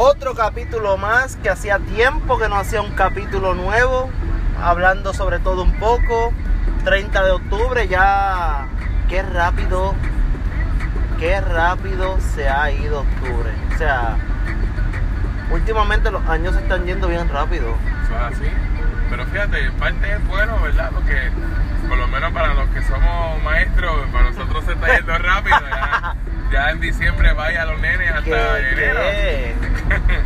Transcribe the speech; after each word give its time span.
Otro 0.00 0.36
capítulo 0.36 0.96
más 0.96 1.34
que 1.34 1.50
hacía 1.50 1.80
tiempo 1.80 2.38
que 2.38 2.48
no 2.48 2.54
hacía 2.54 2.80
un 2.80 2.92
capítulo 2.92 3.54
nuevo, 3.54 4.08
hablando 4.62 5.12
sobre 5.12 5.40
todo 5.40 5.64
un 5.64 5.72
poco. 5.72 6.32
30 6.84 7.24
de 7.24 7.30
octubre 7.32 7.88
ya, 7.88 8.68
qué 9.08 9.22
rápido, 9.24 9.96
qué 11.18 11.40
rápido 11.40 12.16
se 12.20 12.48
ha 12.48 12.70
ido 12.70 13.00
octubre. 13.00 13.50
O 13.74 13.78
sea, 13.78 14.16
últimamente 15.50 16.12
los 16.12 16.24
años 16.28 16.54
se 16.54 16.60
están 16.60 16.86
yendo 16.86 17.08
bien 17.08 17.28
rápido. 17.28 17.74
Eso 18.04 18.14
es 18.14 18.36
así. 18.36 18.52
Pero 19.10 19.26
fíjate, 19.26 19.64
en 19.64 19.72
parte 19.72 20.12
es 20.12 20.28
bueno, 20.28 20.62
¿verdad? 20.62 20.92
Porque 20.94 21.32
por 21.88 21.98
lo 21.98 22.06
menos 22.06 22.32
para 22.32 22.54
los 22.54 22.68
que 22.70 22.82
somos 22.82 23.42
maestros, 23.42 24.06
para 24.12 24.30
nosotros 24.30 24.64
se 24.64 24.74
está 24.74 24.96
yendo 24.96 25.18
rápido. 25.18 25.58
Ya, 25.58 26.14
ya 26.50 26.70
en 26.70 26.80
diciembre 26.80 27.32
vaya 27.32 27.62
a 27.62 27.66
los 27.66 27.80
nenes 27.80 28.10
hasta 28.10 28.22
Que- 28.24 28.70
enero. 28.72 29.00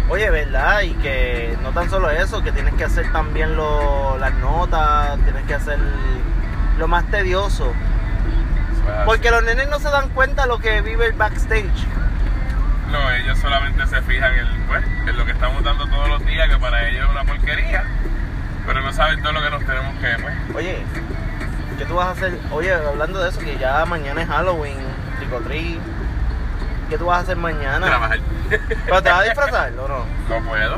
Oye, 0.08 0.30
¿verdad? 0.30 0.82
Y 0.82 0.94
que 0.94 1.56
no 1.62 1.70
tan 1.70 1.88
solo 1.90 2.10
eso, 2.10 2.42
que 2.42 2.52
tienes 2.52 2.74
que 2.74 2.84
hacer 2.84 3.10
también 3.12 3.56
lo- 3.56 4.16
las 4.18 4.32
notas, 4.34 5.18
tienes 5.24 5.42
que 5.44 5.54
hacer 5.54 5.78
lo 6.78 6.88
más 6.88 7.04
tedioso. 7.10 7.72
Porque 9.04 9.30
los 9.30 9.42
nenes 9.44 9.68
no 9.68 9.78
se 9.78 9.88
dan 9.90 10.08
cuenta 10.10 10.46
lo 10.46 10.58
que 10.58 10.80
vive 10.82 11.06
el 11.06 11.12
backstage. 11.12 11.86
No, 12.90 13.10
ellos 13.12 13.38
solamente 13.38 13.86
se 13.86 14.02
fijan 14.02 14.34
en, 14.34 14.46
pues, 14.66 14.84
en 15.06 15.16
lo 15.16 15.24
que 15.24 15.32
estamos 15.32 15.62
dando 15.64 15.86
todos 15.86 16.08
los 16.08 16.26
días, 16.26 16.48
que 16.48 16.56
para 16.58 16.88
ellos 16.88 17.04
es 17.04 17.10
una 17.10 17.24
porquería. 17.24 17.84
Pero 18.66 18.80
no 18.82 18.92
saben 18.92 19.22
todo 19.22 19.32
lo 19.32 19.42
que 19.42 19.50
nos 19.50 19.64
tenemos 19.64 19.94
que, 19.98 20.22
pues. 20.22 20.34
Oye, 20.56 20.82
¿qué 21.78 21.84
tú 21.86 21.94
vas 21.94 22.08
a 22.08 22.10
hacer? 22.10 22.38
Oye, 22.50 22.72
hablando 22.74 23.22
de 23.22 23.30
eso, 23.30 23.40
que 23.40 23.56
ya 23.58 23.84
mañana 23.86 24.22
es 24.22 24.28
Halloween, 24.28 24.76
treat. 25.46 25.78
¿Qué 26.92 26.98
tú 26.98 27.06
vas 27.06 27.20
a 27.20 27.22
hacer 27.22 27.38
mañana? 27.38 27.86
Trabajar. 27.86 28.18
¿Pero 28.50 29.02
te 29.02 29.08
vas 29.10 29.20
a 29.20 29.22
disfrazar 29.22 29.72
o 29.78 29.88
no? 29.88 30.04
No 30.28 30.46
puedo. 30.46 30.76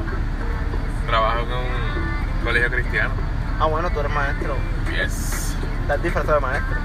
Trabajo 1.08 1.40
con 1.40 1.58
un 1.58 2.44
colegio 2.44 2.70
cristiano. 2.70 3.10
Ah, 3.58 3.66
bueno, 3.66 3.90
tú 3.90 3.98
eres 3.98 4.12
maestro. 4.12 4.54
Yes. 4.92 5.56
Estás 5.82 6.00
disfrazado 6.04 6.34
de 6.36 6.40
maestro. 6.40 6.76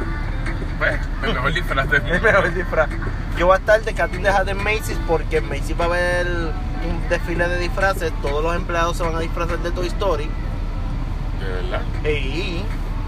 Pues, 0.79 0.99
el 1.21 1.33
mejor 1.35 1.53
disfraz 1.53 1.89
del 1.91 2.01
mundo. 2.05 2.19
mejor 2.23 2.53
disfraz. 2.55 2.89
Yo 3.37 3.45
voy 3.45 3.53
a 3.53 3.59
estar 3.59 3.79
de 3.83 3.93
Katin 3.93 4.23
de 4.23 4.53
Macy's 4.55 4.97
porque 5.07 5.37
en 5.37 5.47
Macy's 5.47 5.79
va 5.79 5.83
a 5.83 5.87
haber 5.89 6.25
un 6.25 7.07
desfile 7.07 7.47
de 7.49 7.59
disfraces. 7.59 8.11
Todos 8.23 8.43
los 8.43 8.55
empleados 8.55 8.97
se 8.97 9.03
van 9.03 9.15
a 9.15 9.19
disfrazar 9.19 9.59
de 9.59 9.69
Toy 9.69 9.85
Story. 9.85 10.27
De 11.39 11.47
verdad. 11.69 11.81
Y 12.03 12.63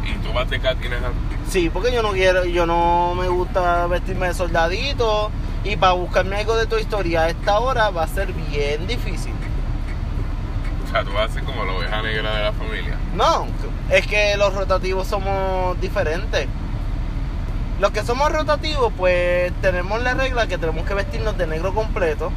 Y 0.07 0.13
tú 0.23 0.31
vas 0.33 0.47
de 0.51 0.59
Katina 0.59 0.97
sí, 1.49 1.71
porque 1.73 1.91
yo 1.91 2.03
no 2.03 2.11
quiero, 2.11 2.45
yo 2.45 2.67
no 2.67 3.15
me 3.15 3.27
gusta 3.27 3.87
vestirme 3.87 4.27
de 4.27 4.35
soldadito. 4.35 5.31
Y 5.63 5.75
para 5.75 5.93
buscarme 5.93 6.37
algo 6.37 6.55
de 6.55 6.65
Toy 6.65 6.81
Story 6.81 7.15
a 7.15 7.29
esta 7.29 7.59
hora 7.59 7.89
va 7.91 8.03
a 8.03 8.07
ser 8.07 8.33
bien 8.33 8.87
difícil. 8.87 9.33
O 10.87 10.91
sea, 10.91 11.03
tú 11.03 11.11
vas 11.13 11.29
a 11.29 11.33
ser 11.33 11.43
como 11.43 11.63
la 11.63 11.73
oveja 11.73 12.01
negra 12.01 12.35
de 12.35 12.43
la 12.43 12.51
familia. 12.51 12.97
No, 13.15 13.45
es 13.89 14.05
que 14.07 14.35
los 14.37 14.53
rotativos 14.53 15.07
somos 15.07 15.79
diferentes. 15.79 16.47
Los 17.79 17.91
que 17.91 18.03
somos 18.03 18.31
rotativos, 18.31 18.91
pues 18.97 19.51
tenemos 19.61 20.01
la 20.01 20.13
regla 20.15 20.47
que 20.47 20.57
tenemos 20.57 20.85
que 20.85 20.93
vestirnos 20.93 21.37
de 21.37 21.47
negro 21.47 21.73
completo. 21.73 22.31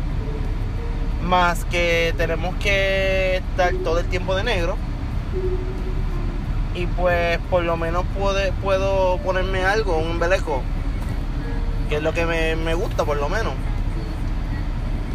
Más 1.22 1.64
que 1.64 2.14
tenemos 2.18 2.54
que 2.56 3.36
estar 3.36 3.72
todo 3.82 3.98
el 3.98 4.06
tiempo 4.06 4.34
de 4.36 4.44
negro. 4.44 4.76
Y 6.74 6.86
pues 6.86 7.38
por 7.50 7.62
lo 7.62 7.76
menos 7.76 8.04
puede- 8.18 8.52
puedo 8.52 9.16
ponerme 9.18 9.64
algo, 9.64 9.96
un 9.98 10.12
embeleco. 10.12 10.62
Que 11.88 11.96
es 11.96 12.02
lo 12.02 12.12
que 12.12 12.24
me, 12.26 12.56
me 12.56 12.74
gusta 12.74 13.04
por 13.04 13.16
lo 13.16 13.28
menos. 13.28 13.52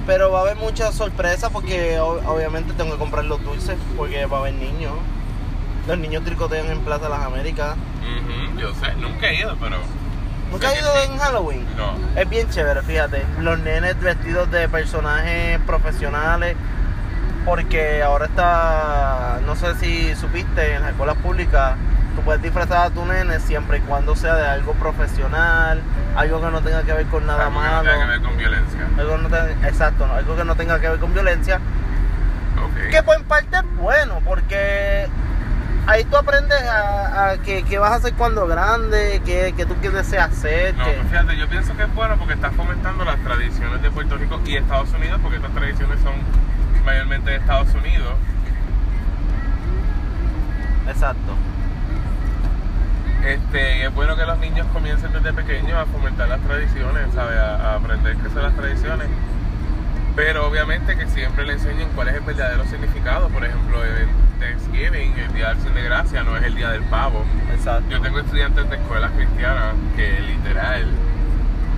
Pero 0.05 0.31
va 0.31 0.39
a 0.39 0.41
haber 0.41 0.57
muchas 0.57 0.95
sorpresas 0.95 1.51
porque 1.51 1.99
o- 1.99 2.21
obviamente 2.31 2.73
tengo 2.73 2.91
que 2.93 2.97
comprar 2.97 3.25
los 3.25 3.43
dulces 3.43 3.77
porque 3.97 4.25
va 4.25 4.37
a 4.37 4.39
haber 4.41 4.53
niños. 4.55 4.93
Los 5.87 5.97
niños 5.97 6.23
tricotean 6.23 6.67
en 6.67 6.79
Plaza 6.81 7.09
Las 7.09 7.21
Américas. 7.23 7.75
Ujú, 7.75 8.59
yo 8.59 8.73
sé, 8.75 8.93
nunca 8.95 9.27
he 9.29 9.39
ido, 9.39 9.55
pero. 9.59 9.77
¿Nunca 10.51 10.69
has 10.69 10.79
ido 10.79 10.91
en 11.03 11.17
Halloween? 11.19 11.65
No. 11.77 11.93
Es 12.19 12.27
bien 12.27 12.49
chévere, 12.49 12.81
fíjate. 12.81 13.23
Los 13.39 13.59
nenes 13.59 13.99
vestidos 13.99 14.49
de 14.51 14.67
personajes 14.67 15.59
profesionales. 15.67 16.55
Porque 17.45 18.03
ahora 18.03 18.25
está, 18.25 19.39
no 19.45 19.55
sé 19.55 19.73
si 19.75 20.15
supiste, 20.15 20.73
en 20.75 20.81
las 20.81 20.91
escuelas 20.91 21.15
públicas, 21.17 21.75
tú 22.19 22.25
puedes 22.25 22.41
disfrazar 22.41 22.87
a 22.87 22.89
tu 22.89 23.05
nene 23.05 23.39
siempre 23.39 23.77
y 23.77 23.81
cuando 23.81 24.13
sea 24.15 24.35
de 24.35 24.45
algo 24.45 24.73
profesional, 24.73 25.81
algo 26.17 26.41
que 26.41 26.51
no 26.51 26.61
tenga 26.61 26.83
que 26.83 26.91
ver 26.93 27.05
con 27.05 27.25
nada 27.25 27.45
Algo 27.47 27.59
que 27.61 27.65
no 27.65 27.71
malo. 27.71 27.83
tenga 27.89 27.99
que 28.05 28.11
ver 28.11 28.21
con 28.21 28.37
violencia. 28.37 28.79
Algo 28.97 29.17
no 29.17 29.37
exacto, 29.67 30.05
¿no? 30.07 30.13
algo 30.15 30.35
que 30.35 30.43
no 30.43 30.55
tenga 30.55 30.79
que 30.81 30.89
ver 30.89 30.99
con 30.99 31.13
violencia. 31.13 31.55
Ok. 32.61 32.89
Que 32.91 33.03
pues 33.03 33.19
en 33.19 33.23
parte 33.25 33.55
es 33.57 33.75
bueno, 33.77 34.19
porque 34.25 35.07
ahí 35.87 36.03
tú 36.03 36.17
aprendes 36.17 36.61
a, 36.61 37.29
a 37.29 37.37
que, 37.37 37.63
que 37.63 37.79
vas 37.79 37.91
a 37.91 37.95
hacer 37.95 38.13
cuando 38.15 38.47
grande, 38.47 39.21
que, 39.25 39.53
que 39.55 39.65
tú 39.65 39.75
qué 39.81 39.89
deseas 39.89 40.29
hacer. 40.31 40.75
No, 40.75 40.83
que- 40.85 40.91
pues 40.91 41.07
fíjate, 41.09 41.37
yo 41.37 41.47
pienso 41.47 41.77
que 41.77 41.83
es 41.83 41.95
bueno 41.95 42.17
porque 42.17 42.33
está 42.33 42.51
fomentando 42.51 43.05
las 43.05 43.17
tradiciones 43.23 43.81
de 43.81 43.89
Puerto 43.91 44.17
Rico 44.17 44.41
y 44.45 44.57
Estados 44.57 44.91
Unidos, 44.91 45.19
porque 45.21 45.37
estas 45.37 45.53
tradiciones 45.53 45.99
son 46.01 46.15
mayormente 46.83 47.31
de 47.31 47.37
Estados 47.37 47.73
Unidos. 47.73 48.13
Exacto. 50.89 51.33
Este, 53.25 53.79
y 53.79 53.81
es 53.81 53.93
bueno 53.93 54.15
que 54.15 54.25
los 54.25 54.37
niños 54.39 54.65
comiencen 54.73 55.11
desde 55.11 55.33
pequeños 55.33 55.73
a 55.73 55.85
fomentar 55.85 56.29
las 56.29 56.41
tradiciones, 56.41 57.13
¿sabes? 57.13 57.37
A, 57.37 57.55
a 57.55 57.75
aprender 57.75 58.15
qué 58.17 58.29
son 58.29 58.43
las 58.43 58.55
tradiciones. 58.55 59.07
Pero 60.15 60.47
obviamente 60.47 60.97
que 60.97 61.07
siempre 61.07 61.45
le 61.45 61.53
enseñen 61.53 61.89
cuál 61.95 62.09
es 62.09 62.15
el 62.15 62.21
verdadero 62.21 62.65
significado. 62.65 63.29
Por 63.29 63.45
ejemplo, 63.45 63.83
en 63.85 64.09
Thanksgiving, 64.39 65.17
el 65.17 65.33
Día 65.33 65.45
de 65.45 65.51
Acción 65.51 65.75
de 65.75 65.83
Gracia, 65.83 66.23
no 66.23 66.35
es 66.37 66.43
el 66.43 66.55
Día 66.55 66.71
del 66.71 66.83
Pavo. 66.83 67.23
Exacto. 67.53 67.89
Yo 67.89 68.01
tengo 68.01 68.19
estudiantes 68.19 68.69
de 68.69 68.75
escuelas 68.75 69.11
cristianas 69.11 69.75
que 69.95 70.19
literal, 70.21 70.85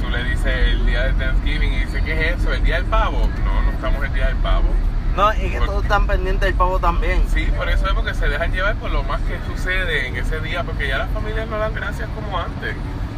tú 0.02 0.10
le 0.10 0.24
dices 0.24 0.46
el 0.46 0.86
día 0.86 1.04
de 1.04 1.14
Thanksgiving 1.14 1.74
y 1.74 1.80
dice, 1.86 2.02
¿qué 2.04 2.30
es 2.30 2.40
eso? 2.40 2.54
¿El 2.54 2.64
día 2.64 2.76
del 2.76 2.86
pavo? 2.86 3.30
No, 3.44 3.62
no 3.64 3.72
estamos 3.72 4.04
el 4.04 4.14
día 4.14 4.28
del 4.28 4.38
pavo. 4.38 4.70
No, 5.16 5.34
y 5.34 5.50
que 5.50 5.58
Por- 5.58 5.68
todos 5.68 5.84
están 5.84 6.08
pendientes 6.08 6.42
del 6.48 6.54
pavo 6.56 6.80
también. 6.80 7.22
Sí, 7.34 7.46
por 7.58 7.68
eso 7.70 7.86
es 7.88 7.94
porque 7.94 8.14
se 8.14 8.28
dejan 8.30 8.52
llevar 8.54 8.76
por 8.76 8.92
lo 8.92 9.04
más 9.04 9.22
que 9.22 9.38
sucede 9.48 10.08
en 10.08 10.16
ese 10.16 10.40
día, 10.40 10.64
porque 10.64 10.88
ya 10.88 10.98
las 11.00 11.10
familias 11.12 11.48
no 11.48 11.58
dan 11.58 11.74
gracias 11.74 12.08
como 12.16 12.40
antes. 12.40 12.76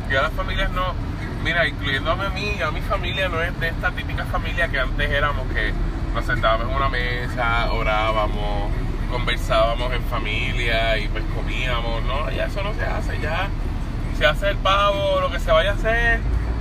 Ya 0.09 0.21
las 0.23 0.33
familias 0.33 0.71
no, 0.71 0.93
mira, 1.43 1.67
incluyéndome 1.67 2.25
a 2.25 2.29
mí, 2.29 2.55
ya 2.57 2.71
mi 2.71 2.81
familia 2.81 3.29
no 3.29 3.41
es 3.41 3.57
de 3.59 3.67
esta 3.69 3.91
típica 3.91 4.25
familia 4.25 4.67
que 4.69 4.79
antes 4.79 5.09
éramos, 5.09 5.45
que 5.53 5.71
nos 6.13 6.25
sentábamos 6.25 6.67
en 6.69 6.75
una 6.75 6.89
mesa, 6.89 7.71
orábamos, 7.73 8.71
conversábamos 9.11 9.93
en 9.93 10.03
familia 10.05 10.97
y 10.97 11.07
pues 11.07 11.23
comíamos, 11.35 12.03
no, 12.03 12.29
ya 12.31 12.45
eso 12.45 12.63
no 12.63 12.73
se 12.73 12.83
hace, 12.85 13.19
ya 13.19 13.47
se 14.17 14.25
hace 14.25 14.49
el 14.49 14.57
pavo, 14.57 15.19
lo 15.21 15.31
que 15.31 15.39
se 15.39 15.51
vaya 15.51 15.71
a 15.71 15.73
hacer 15.73 16.19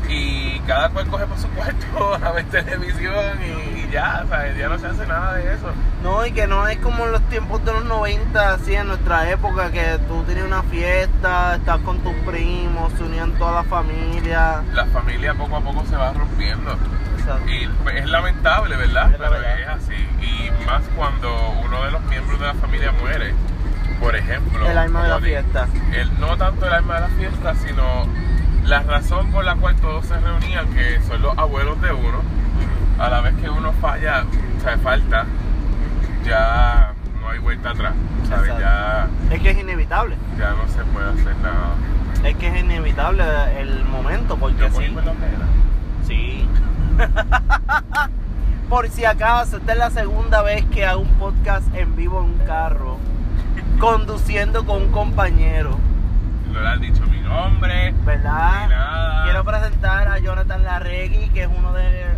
y 0.08 0.58
cada 0.66 0.90
cual 0.90 1.06
coge 1.08 1.26
por 1.26 1.38
su 1.38 1.48
cuarto 1.56 2.14
a 2.22 2.32
ver 2.32 2.44
televisión 2.46 3.38
y, 3.42 3.71
ya, 3.92 4.24
¿sabes? 4.28 4.56
ya 4.56 4.68
no 4.68 4.78
se 4.78 4.86
hace 4.86 5.06
nada 5.06 5.34
de 5.34 5.54
eso. 5.54 5.66
No, 6.02 6.24
y 6.26 6.32
que 6.32 6.46
no 6.46 6.66
es 6.66 6.78
como 6.78 7.04
en 7.04 7.12
los 7.12 7.22
tiempos 7.28 7.64
de 7.64 7.72
los 7.72 7.84
90, 7.84 8.54
así 8.54 8.74
en 8.74 8.88
nuestra 8.88 9.30
época, 9.30 9.70
que 9.70 9.98
tú 10.08 10.22
tenías 10.24 10.46
una 10.46 10.62
fiesta, 10.64 11.56
estás 11.56 11.78
con 11.80 11.98
tus 12.00 12.14
primos, 12.26 12.92
se 12.94 13.04
unían 13.04 13.32
toda 13.32 13.62
la 13.62 13.64
familia. 13.64 14.62
La 14.72 14.86
familia 14.86 15.34
poco 15.34 15.56
a 15.56 15.60
poco 15.60 15.84
se 15.86 15.96
va 15.96 16.12
rompiendo. 16.12 16.72
Exacto. 17.18 17.48
Y 17.48 17.68
pues, 17.84 17.96
es 17.96 18.06
lamentable, 18.10 18.76
¿verdad? 18.76 19.12
Es 19.12 19.20
la 19.20 19.28
Pero 19.28 19.40
verdad. 19.42 19.60
es 19.60 19.68
así. 19.68 20.08
Y 20.20 20.50
más 20.66 20.82
cuando 20.96 21.30
uno 21.64 21.84
de 21.84 21.90
los 21.92 22.02
miembros 22.06 22.40
de 22.40 22.46
la 22.46 22.54
familia 22.54 22.92
muere. 22.92 23.34
Por 24.00 24.16
ejemplo. 24.16 24.68
El 24.68 24.76
alma 24.78 25.04
de 25.04 25.08
la 25.10 25.20
fiesta. 25.20 25.68
el- 25.92 26.18
no 26.18 26.36
tanto 26.36 26.66
el 26.66 26.72
alma 26.72 26.94
de 26.96 27.00
la 27.02 27.08
fiesta, 27.08 27.54
sino 27.54 28.06
la 28.64 28.80
razón 28.82 29.30
por 29.30 29.44
la 29.44 29.54
cual 29.54 29.76
todos 29.76 30.06
se 30.06 30.18
reunían, 30.18 30.66
que 30.74 31.00
son 31.06 31.22
los 31.22 31.38
abuelos 31.38 31.80
de 31.80 31.92
uno. 31.92 32.20
A 33.02 33.08
la 33.10 33.20
vez 33.20 33.34
que 33.34 33.50
uno 33.50 33.72
falla, 33.80 34.24
o 34.58 34.60
sea, 34.62 34.78
falta, 34.78 35.24
ya 36.24 36.92
no 37.20 37.28
hay 37.30 37.38
vuelta 37.40 37.70
atrás. 37.70 37.94
Ya, 38.58 39.08
Es 39.30 39.40
que 39.40 39.50
es 39.50 39.58
inevitable. 39.58 40.16
ya 40.38 40.50
no 40.50 40.68
se 40.68 40.84
puede 40.84 41.10
hacer 41.10 41.36
nada. 41.42 41.74
Es 42.24 42.36
que 42.36 42.46
es 42.48 42.60
inevitable 42.62 43.24
el 43.58 43.84
momento, 43.84 44.36
porque 44.36 44.60
Yo 44.60 44.70
sí. 44.70 44.96
Sí. 46.06 46.48
Por 48.68 48.88
si 48.88 49.04
acaso, 49.04 49.56
esta 49.56 49.72
es 49.72 49.78
la 49.78 49.90
segunda 49.90 50.42
vez 50.42 50.64
que 50.66 50.86
hago 50.86 51.00
un 51.00 51.12
podcast 51.14 51.74
en 51.74 51.96
vivo 51.96 52.20
en 52.20 52.26
un 52.40 52.46
carro, 52.46 52.98
conduciendo 53.80 54.64
con 54.64 54.82
un 54.82 54.92
compañero, 54.92 55.76
No 56.52 56.60
le 56.60 56.68
han 56.68 56.80
dicho 56.80 57.02
mi 57.06 57.20
nombre. 57.20 57.92
¿verdad? 58.04 58.62
Ni 58.62 58.74
nada. 58.74 59.24
Quiero 59.24 59.44
presentar 59.44 60.06
a 60.08 60.18
Jonathan 60.20 60.62
Larregui, 60.62 61.28
que 61.30 61.42
es 61.42 61.48
uno 61.54 61.72
de 61.72 62.12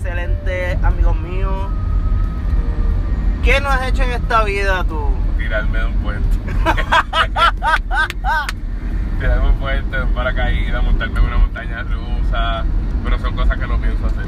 excelentes 0.00 0.82
amigos 0.82 1.14
míos. 1.20 1.68
¿Qué 3.44 3.60
no 3.60 3.68
has 3.68 3.86
hecho 3.86 4.02
en 4.02 4.12
esta 4.12 4.44
vida 4.44 4.82
tú? 4.84 5.10
tirarme 5.36 5.78
de 5.78 5.84
un 5.84 5.94
puente. 5.94 6.38
tirarme 9.18 9.42
de 9.42 9.48
un 9.50 9.56
puente, 9.56 10.00
un 10.00 10.14
paracaídas, 10.14 10.82
montarme 10.82 11.18
en 11.18 11.26
una 11.26 11.36
montaña 11.36 11.82
rusa. 11.82 12.64
Pero 13.04 13.18
son 13.18 13.36
cosas 13.36 13.58
que 13.58 13.66
no 13.66 13.78
pienso 13.78 14.06
hacer. 14.06 14.24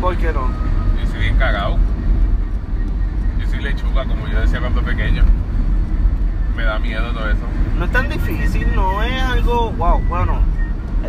¿Por 0.00 0.16
qué 0.16 0.32
no? 0.32 0.48
Y 1.02 1.06
si 1.08 1.18
bien 1.18 1.36
cagado. 1.36 1.76
Yo 3.38 3.46
soy 3.46 3.60
lechuga, 3.60 4.06
como 4.06 4.26
yo 4.28 4.40
decía 4.40 4.60
cuando 4.60 4.80
pequeño. 4.82 5.24
Me 6.56 6.64
da 6.64 6.78
miedo 6.78 7.12
todo 7.12 7.28
eso. 7.28 7.44
No 7.78 7.84
es 7.84 7.92
tan 7.92 8.08
difícil, 8.08 8.74
no 8.74 9.02
es 9.02 9.22
algo, 9.22 9.72
wow, 9.72 10.00
bueno, 10.08 10.40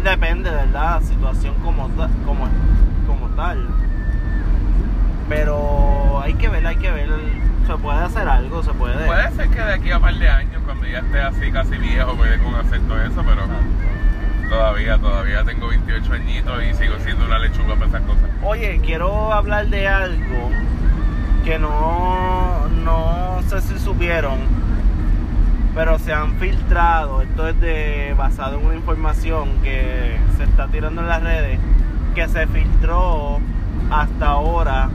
depende, 0.03 0.49
¿verdad? 0.49 0.99
La 0.99 1.01
situación 1.01 1.55
como, 1.63 1.87
como, 2.25 2.49
Pero 5.27 6.21
hay 6.21 6.33
que 6.35 6.49
ver, 6.49 6.65
hay 6.65 6.75
que 6.77 6.91
ver. 6.91 7.09
Se 7.67 7.75
puede 7.77 7.99
hacer 7.99 8.27
algo, 8.27 8.63
se 8.63 8.73
puede. 8.73 9.05
Puede 9.05 9.31
ser 9.31 9.49
que 9.49 9.59
de 9.59 9.73
aquí 9.73 9.91
a 9.91 9.97
un 9.97 10.03
par 10.03 10.15
de 10.15 10.29
años, 10.29 10.61
cuando 10.65 10.85
ya 10.85 10.99
esté 10.99 11.19
así 11.19 11.51
casi 11.51 11.77
viejo, 11.77 12.15
me 12.15 12.27
dé 12.29 12.39
con 12.39 12.55
hacer 12.55 12.79
todo 12.81 13.01
eso, 13.01 13.23
pero 13.25 13.41
todavía, 14.49 14.97
todavía 14.99 15.43
tengo 15.43 15.67
28 15.67 16.13
añitos 16.13 16.63
y 16.63 16.73
sigo 16.75 16.99
siendo 16.99 17.25
una 17.25 17.39
lechuga 17.39 17.75
para 17.75 17.87
esas 17.87 18.01
cosas. 18.01 18.29
Oye, 18.43 18.79
quiero 18.85 19.33
hablar 19.33 19.67
de 19.67 19.87
algo 19.87 20.51
que 21.43 21.57
no, 21.57 22.67
no 22.83 23.41
sé 23.47 23.61
si 23.61 23.79
supieron, 23.79 24.39
pero 25.73 25.97
se 25.97 26.13
han 26.13 26.35
filtrado. 26.35 27.23
Esto 27.23 27.47
es 27.47 27.59
de, 27.59 28.13
basado 28.15 28.59
en 28.59 28.65
una 28.65 28.75
información 28.75 29.49
que 29.63 30.17
se 30.37 30.43
está 30.43 30.67
tirando 30.67 31.01
en 31.01 31.07
las 31.07 31.23
redes, 31.23 31.59
que 32.15 32.27
se 32.29 32.47
filtró 32.47 33.41
hasta 33.91 34.25
ahora 34.25 34.89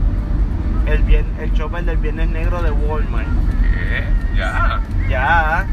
el, 0.87 1.03
bien, 1.03 1.25
el 1.39 1.53
chopper 1.53 1.85
del 1.85 1.97
Viernes 1.97 2.29
Negro 2.29 2.63
de 2.63 2.71
Walmart. 2.71 3.27
¿Qué? 3.61 4.03
Ya. 4.35 4.81
Ya. 5.07 5.67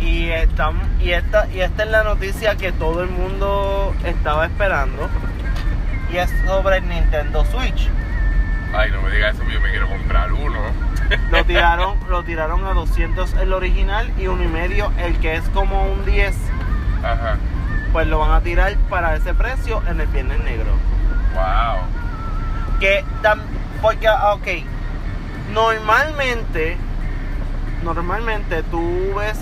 Y, 0.00 0.30
estamos, 0.30 0.82
y, 1.00 1.10
esta, 1.10 1.46
y 1.50 1.60
esta 1.60 1.84
es 1.84 1.90
la 1.90 2.04
noticia 2.04 2.56
que 2.56 2.72
todo 2.72 3.02
el 3.02 3.10
mundo 3.10 3.94
estaba 4.04 4.46
esperando. 4.46 5.10
Y 6.10 6.16
es 6.16 6.30
sobre 6.46 6.78
el 6.78 6.88
Nintendo 6.88 7.44
Switch. 7.44 7.90
Ay, 8.74 8.90
no 8.90 9.02
me 9.02 9.10
digas 9.10 9.34
eso, 9.34 9.44
yo 9.44 9.60
me 9.60 9.70
quiero 9.70 9.86
comprar 9.88 10.32
uno. 10.32 10.58
Lo 11.30 11.44
tiraron, 11.44 11.98
lo 12.08 12.22
tiraron 12.22 12.64
a 12.64 12.72
200 12.72 13.34
el 13.34 13.52
original 13.52 14.10
y 14.18 14.26
uno 14.26 14.42
y 14.42 14.48
medio 14.48 14.90
el 14.98 15.18
que 15.18 15.34
es 15.34 15.46
como 15.50 15.84
un 15.86 16.02
10. 16.06 16.34
Ajá. 17.04 17.36
Pues 17.92 18.06
lo 18.06 18.18
van 18.20 18.30
a 18.30 18.40
tirar 18.40 18.74
para 18.88 19.14
ese 19.14 19.34
precio 19.34 19.82
en 19.86 20.00
el 20.00 20.06
Viernes 20.06 20.42
Negro. 20.44 20.72
Wow. 21.34 22.78
Que 22.80 23.04
porque, 23.82 24.08
ah, 24.08 24.34
ok, 24.34 24.46
normalmente, 25.52 26.76
normalmente 27.82 28.62
tú 28.64 29.14
ves, 29.14 29.38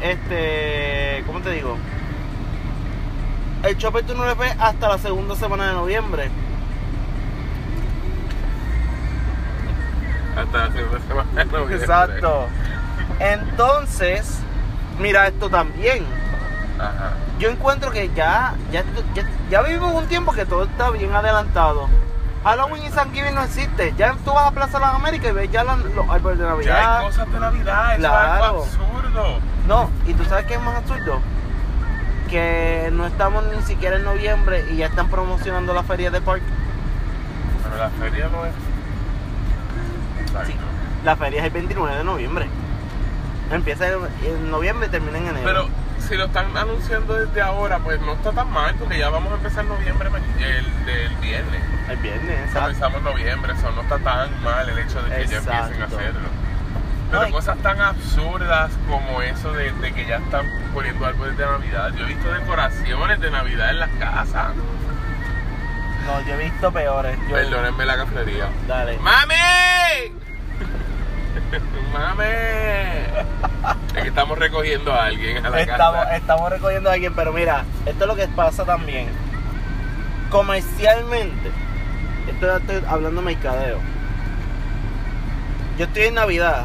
este, 0.00 1.24
¿cómo 1.26 1.40
te 1.40 1.50
digo? 1.50 1.76
El 3.64 3.76
chopper 3.78 4.04
tú 4.04 4.14
no 4.14 4.24
lo 4.24 4.36
ves 4.36 4.54
hasta 4.58 4.88
la 4.88 4.98
segunda 4.98 5.34
semana 5.34 5.68
de 5.68 5.72
noviembre. 5.72 6.30
Hasta 10.36 10.58
la 10.68 10.72
segunda 10.72 11.00
semana 11.00 11.30
de 11.32 11.44
noviembre. 11.44 11.76
Exacto. 11.76 12.46
Entonces, 13.18 14.38
mira 15.00 15.28
esto 15.28 15.48
también. 15.48 16.04
Ajá. 16.82 17.12
Yo 17.38 17.48
encuentro 17.50 17.90
que 17.90 18.10
ya, 18.14 18.54
ya, 18.70 18.82
ya, 19.14 19.22
ya 19.50 19.62
vivimos 19.62 19.94
un 19.94 20.06
tiempo 20.08 20.32
que 20.32 20.44
todo 20.46 20.64
está 20.64 20.90
bien 20.90 21.14
adelantado. 21.14 21.88
Halloween 22.44 22.82
y 22.86 22.90
Thanksgiving 22.90 23.34
no 23.36 23.42
existe. 23.44 23.94
Ya 23.96 24.14
tú 24.24 24.32
vas 24.32 24.48
a 24.48 24.50
Plaza 24.50 24.80
Las 24.80 24.94
Américas 24.94 25.30
y 25.30 25.32
ves 25.32 25.50
ya 25.52 25.62
la- 25.62 25.76
los 25.76 26.08
árboles 26.10 26.38
de 26.38 26.44
Ya 26.44 26.50
Navidad. 26.50 26.98
hay 26.98 27.06
cosas 27.06 27.32
de 27.32 27.38
Navidad, 27.40 27.84
eso 27.84 27.92
es 27.92 27.98
Claro. 27.98 28.44
algo 28.44 28.62
absurdo. 28.64 29.38
No, 29.68 29.90
y 30.06 30.14
tú 30.14 30.24
sabes 30.24 30.46
qué 30.46 30.54
es 30.54 30.60
más 30.60 30.76
absurdo. 30.76 31.20
Que 32.28 32.88
no 32.92 33.06
estamos 33.06 33.44
ni 33.54 33.62
siquiera 33.62 33.96
en 33.96 34.04
noviembre 34.04 34.64
y 34.72 34.76
ya 34.78 34.86
están 34.86 35.08
promocionando 35.08 35.72
la 35.74 35.82
feria 35.84 36.10
de 36.10 36.20
park. 36.20 36.42
Pero 37.62 37.76
la 37.76 37.90
feria 37.90 38.28
no 38.28 38.44
es. 38.46 38.52
Exacto. 40.22 40.46
Sí. 40.48 40.54
La 41.04 41.16
feria 41.16 41.40
es 41.40 41.46
el 41.46 41.52
29 41.52 41.94
de 41.96 42.04
noviembre. 42.04 42.46
Empieza 43.50 43.86
en, 43.88 43.94
en 44.24 44.50
noviembre 44.50 44.86
y 44.86 44.90
termina 44.90 45.18
en 45.18 45.26
enero. 45.28 45.44
Pero 45.44 45.68
si 46.08 46.16
lo 46.16 46.26
están 46.26 46.56
anunciando 46.56 47.14
desde 47.14 47.40
ahora, 47.40 47.78
pues 47.78 48.00
no 48.00 48.12
está 48.12 48.32
tan 48.32 48.50
mal, 48.50 48.74
porque 48.78 48.98
ya 48.98 49.08
vamos 49.08 49.32
a 49.32 49.36
empezar 49.36 49.64
noviembre 49.64 50.08
el 50.08 50.86
del 50.86 51.14
viernes. 51.16 51.62
el 51.88 51.96
viernes, 51.98 52.40
exacto. 52.46 52.68
Empezamos 52.70 53.02
noviembre, 53.02 53.52
eso 53.52 53.70
no 53.72 53.82
está 53.82 53.98
tan 53.98 54.42
mal 54.42 54.68
el 54.68 54.78
hecho 54.78 55.02
de 55.02 55.08
que 55.16 55.26
ya 55.26 55.38
empiecen 55.38 55.82
a 55.82 55.84
hacerlo. 55.86 56.28
Pero 57.10 57.30
cosas 57.30 57.58
tan 57.58 57.80
absurdas 57.80 58.70
como 58.88 59.20
eso 59.20 59.52
de, 59.52 59.70
de 59.72 59.92
que 59.92 60.06
ya 60.06 60.16
están 60.16 60.46
poniendo 60.72 61.04
árboles 61.04 61.36
de 61.36 61.44
Navidad. 61.44 61.92
Yo 61.94 62.04
he 62.04 62.08
visto 62.08 62.32
decoraciones 62.32 63.20
de 63.20 63.30
Navidad 63.30 63.70
en 63.70 63.80
las 63.80 63.90
casas. 63.98 64.54
No, 66.06 66.20
yo 66.26 66.34
he 66.34 66.44
visto 66.44 66.72
peores. 66.72 67.18
Yo, 67.28 67.34
Perdónenme 67.34 67.84
la 67.84 67.96
cafetería. 67.96 68.48
Dale. 68.66 68.98
¡Mami! 68.98 69.34
¡Mami! 71.92 72.24
Es 73.94 74.02
que 74.02 74.08
estamos 74.08 74.38
recogiendo 74.38 74.92
a 74.92 75.04
alguien 75.06 75.44
a 75.44 75.50
la 75.50 75.60
Estamos, 75.60 75.94
casa. 76.02 76.16
estamos 76.16 76.50
recogiendo 76.50 76.88
a 76.90 76.94
alguien, 76.94 77.14
pero 77.14 77.32
mira, 77.32 77.64
esto 77.84 78.04
es 78.04 78.08
lo 78.08 78.16
que 78.16 78.26
pasa 78.28 78.64
también. 78.64 79.08
Comercialmente, 80.30 81.50
esto 82.28 82.46
ya 82.46 82.56
estoy 82.56 82.82
hablando 82.88 83.20
de 83.20 83.26
mercadeo. 83.26 83.78
Yo 85.78 85.84
estoy 85.84 86.04
en 86.04 86.14
Navidad, 86.14 86.64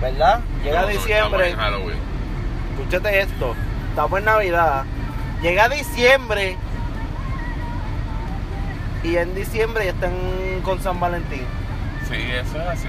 ¿verdad? 0.00 0.40
Llega 0.64 0.82
No, 0.82 0.86
diciembre, 0.88 1.54
escúchate 2.72 3.20
esto, 3.20 3.54
estamos 3.90 4.18
en 4.18 4.24
Navidad, 4.24 4.84
llega 5.42 5.68
diciembre 5.68 6.56
y 9.02 9.16
en 9.16 9.34
diciembre 9.34 9.84
ya 9.84 9.90
están 9.92 10.12
con 10.62 10.80
San 10.80 10.98
Valentín. 10.98 11.44
Sí, 12.08 12.16
eso 12.16 12.60
es 12.62 12.68
así. 12.68 12.88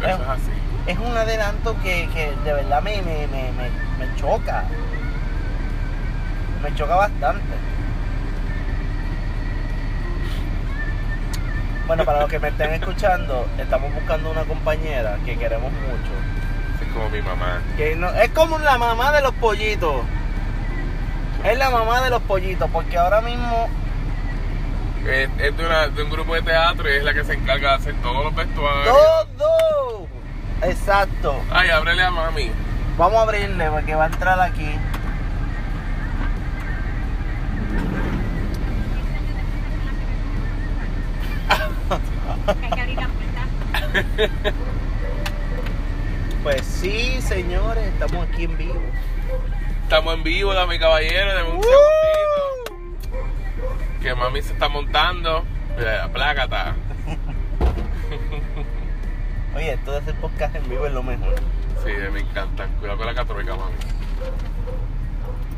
Pero 0.00 0.14
eso 0.14 0.22
es 0.22 0.28
así. 0.28 0.50
Es 0.86 0.98
un 0.98 1.16
adelanto 1.16 1.76
que, 1.82 2.08
que 2.14 2.32
de 2.44 2.52
verdad 2.52 2.80
me, 2.82 3.02
me, 3.02 3.26
me, 3.26 3.50
me, 3.52 3.70
me 4.06 4.16
choca. 4.16 4.64
Me 6.62 6.74
choca 6.74 6.94
bastante. 6.94 7.42
Bueno, 11.86 12.04
para 12.04 12.20
los 12.20 12.30
que 12.30 12.38
me 12.38 12.48
estén 12.48 12.72
escuchando, 12.72 13.46
estamos 13.58 13.92
buscando 13.94 14.30
una 14.30 14.42
compañera 14.44 15.18
que 15.24 15.36
queremos 15.36 15.72
mucho. 15.72 16.84
Es 16.84 16.92
como 16.92 17.08
mi 17.10 17.22
mamá. 17.22 17.60
Que 17.76 17.94
no- 17.94 18.10
es 18.10 18.28
como 18.30 18.58
la 18.58 18.76
mamá 18.78 19.12
de 19.12 19.22
los 19.22 19.32
pollitos. 19.34 20.02
Es 21.44 21.56
la 21.58 21.70
mamá 21.70 22.00
de 22.02 22.10
los 22.10 22.22
pollitos, 22.22 22.68
porque 22.72 22.96
ahora 22.98 23.20
mismo 23.20 23.68
Es, 25.06 25.28
es 25.38 25.56
de, 25.56 25.64
una- 25.66 25.86
de 25.88 26.02
un 26.02 26.10
grupo 26.10 26.34
de 26.34 26.42
teatro 26.42 26.90
y 26.90 26.96
es 26.96 27.04
la 27.04 27.14
que 27.14 27.22
se 27.22 27.34
encarga 27.34 27.70
de 27.70 27.74
hacer 27.76 27.94
todos 28.02 28.24
los 28.24 28.34
vestuarios. 28.34 28.96
todo. 29.38 30.08
Exacto. 30.62 31.42
Ay, 31.50 31.70
ábrele 31.70 32.02
a 32.02 32.10
mami. 32.10 32.50
Vamos 32.96 33.18
a 33.18 33.22
abrirle 33.22 33.70
porque 33.70 33.94
va 33.94 34.04
a 34.04 34.06
entrar 34.06 34.40
aquí. 34.40 34.74
Pues 46.42 46.64
sí, 46.64 47.20
señores, 47.20 47.84
estamos 47.86 48.28
aquí 48.28 48.44
en 48.44 48.56
vivo. 48.56 48.80
Estamos 49.82 50.14
en 50.14 50.22
vivo, 50.22 50.54
dame 50.54 50.78
caballero, 50.78 51.34
dame 51.34 51.50
un. 51.50 51.62
Que 54.00 54.14
mami 54.14 54.42
se 54.42 54.52
está 54.52 54.68
montando. 54.68 55.44
Mira, 55.76 56.08
plácata. 56.12 56.74
Oye, 59.56 59.72
esto 59.72 59.92
de 59.92 59.98
hacer 59.98 60.14
podcast 60.16 60.54
en 60.54 60.68
vivo 60.68 60.86
es 60.86 60.92
lo 60.92 61.02
mejor. 61.02 61.34
Sí, 61.82 61.90
me 62.12 62.20
encantan. 62.20 62.70
Cuidado 62.72 62.98
con 62.98 63.06
la 63.06 63.14
catrueca, 63.14 63.56
mami. 63.56 63.72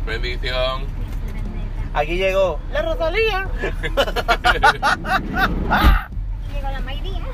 Bendición. 0.07 0.87
Aquí 1.95 2.17
llegó 2.17 2.61
la 2.71 2.83
Rosalía. 2.83 3.49
Llegó 6.55 6.71
la 6.71 6.81
Maidía. 6.85 7.27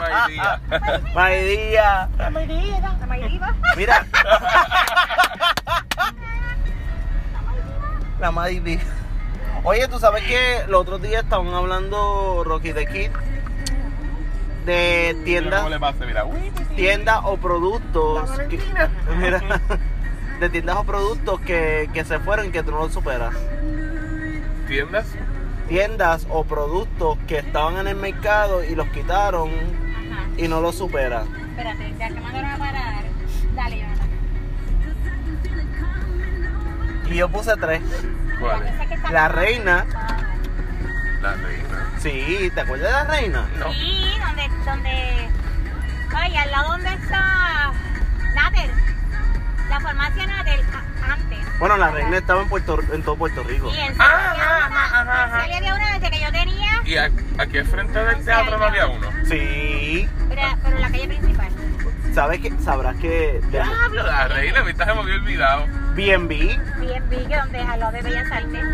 Maidía. 0.00 0.60
Maidía. 1.12 2.08
La 2.16 2.30
Maidía. 2.30 2.96
La 3.00 3.06
Maidía. 3.08 3.54
Mira. 3.76 4.06
La 8.20 8.30
Maidía. 8.30 8.78
Oye, 9.64 9.88
tú 9.88 9.98
sabes 9.98 10.22
que 10.22 10.62
los 10.68 10.82
otros 10.82 11.02
días 11.02 11.24
estaban 11.24 11.52
hablando 11.54 12.44
Rocky 12.44 12.72
the 12.72 12.86
Kid 12.86 13.10
de 14.64 15.16
tiendas 15.24 15.66
tiendas 16.76 17.20
o 17.24 17.36
productos 17.36 18.30
que, 18.48 18.58
mira, 19.18 19.40
de 20.40 20.48
tiendas 20.48 20.76
o 20.76 20.84
productos 20.84 21.40
que, 21.40 21.88
que 21.92 22.04
se 22.04 22.18
fueron 22.20 22.46
y 22.46 22.50
que 22.50 22.62
tú 22.62 22.70
no 22.70 22.78
los 22.78 22.92
superas 22.92 23.34
¿Tiendas? 24.66 25.06
tiendas 25.68 26.26
o 26.30 26.44
productos 26.44 27.18
que 27.26 27.38
estaban 27.38 27.76
en 27.78 27.88
el 27.88 27.96
mercado 27.96 28.64
y 28.64 28.74
los 28.74 28.88
quitaron 28.88 29.50
Ajá. 29.50 30.24
y 30.36 30.48
no 30.48 30.60
los 30.60 30.74
superas 30.76 31.26
Espérate, 31.50 31.94
ya 31.98 32.08
que 32.08 32.20
mandaron 32.20 32.50
a 32.50 32.58
parar. 32.58 33.04
Dale, 33.54 33.78
Jonathan. 33.78 34.08
y 37.10 37.14
yo 37.14 37.28
puse 37.28 37.52
tres 37.56 37.80
la 39.12 39.28
reina 39.28 39.86
La 41.22 41.34
reina. 41.36 41.73
Sí, 42.04 42.50
¿te 42.54 42.60
acuerdas 42.60 42.86
de 42.86 42.92
la 42.92 43.04
reina? 43.18 43.48
No. 43.58 43.72
Sí, 43.72 44.04
donde, 44.26 44.48
donde, 44.66 45.28
ay, 46.14 46.36
al 46.36 46.50
lado 46.50 46.68
donde 46.72 46.88
está 46.92 47.72
Nader, 48.34 48.70
la 49.70 49.80
farmacia 49.80 50.26
Nader, 50.26 50.60
a- 50.74 51.12
antes. 51.14 51.38
Bueno, 51.58 51.78
la 51.78 51.90
reina 51.92 52.18
estaba 52.18 52.42
en 52.42 52.48
Puerto 52.50 52.78
en 52.92 53.02
todo 53.02 53.16
Puerto 53.16 53.42
Rico. 53.42 53.70
Y 53.74 53.78
en 53.80 53.98
Ah, 53.98 54.04
ajá, 54.04 54.30
había 54.32 54.66
una, 54.66 54.84
ajá, 54.84 55.24
ajá. 55.24 55.42
había 55.44 55.74
una 55.74 55.94
desde 55.98 56.10
que 56.10 56.20
yo 56.20 56.30
tenía, 56.30 56.82
Y 56.84 56.96
a- 56.98 57.10
aquí 57.38 57.56
al 57.56 57.66
frente 57.66 57.98
del 57.98 58.22
teatro 58.22 58.58
no 58.58 58.64
había 58.66 58.86
uno. 58.86 59.08
Sí. 59.26 60.06
pero, 60.28 60.42
pero 60.62 60.76
en 60.76 60.82
la 60.82 60.90
calle 60.90 61.08
principal. 61.08 61.48
¿Sabes 62.14 62.40
que 62.40 62.52
Sabrás 62.62 62.96
que 62.96 63.40
de 63.50 63.58
la 64.04 64.28
reina, 64.28 64.60
ahorita 64.60 64.84
se 64.84 64.92
me 64.94 65.00
había 65.00 65.14
olvidado. 65.14 65.66
Bien, 65.94 66.28
vi 66.28 66.48
que 66.48 67.36
donde 67.36 67.60
al 67.60 67.80
lado 67.80 67.92
de 67.92 68.02
Bellas 68.02 68.30
Artes 68.30 68.64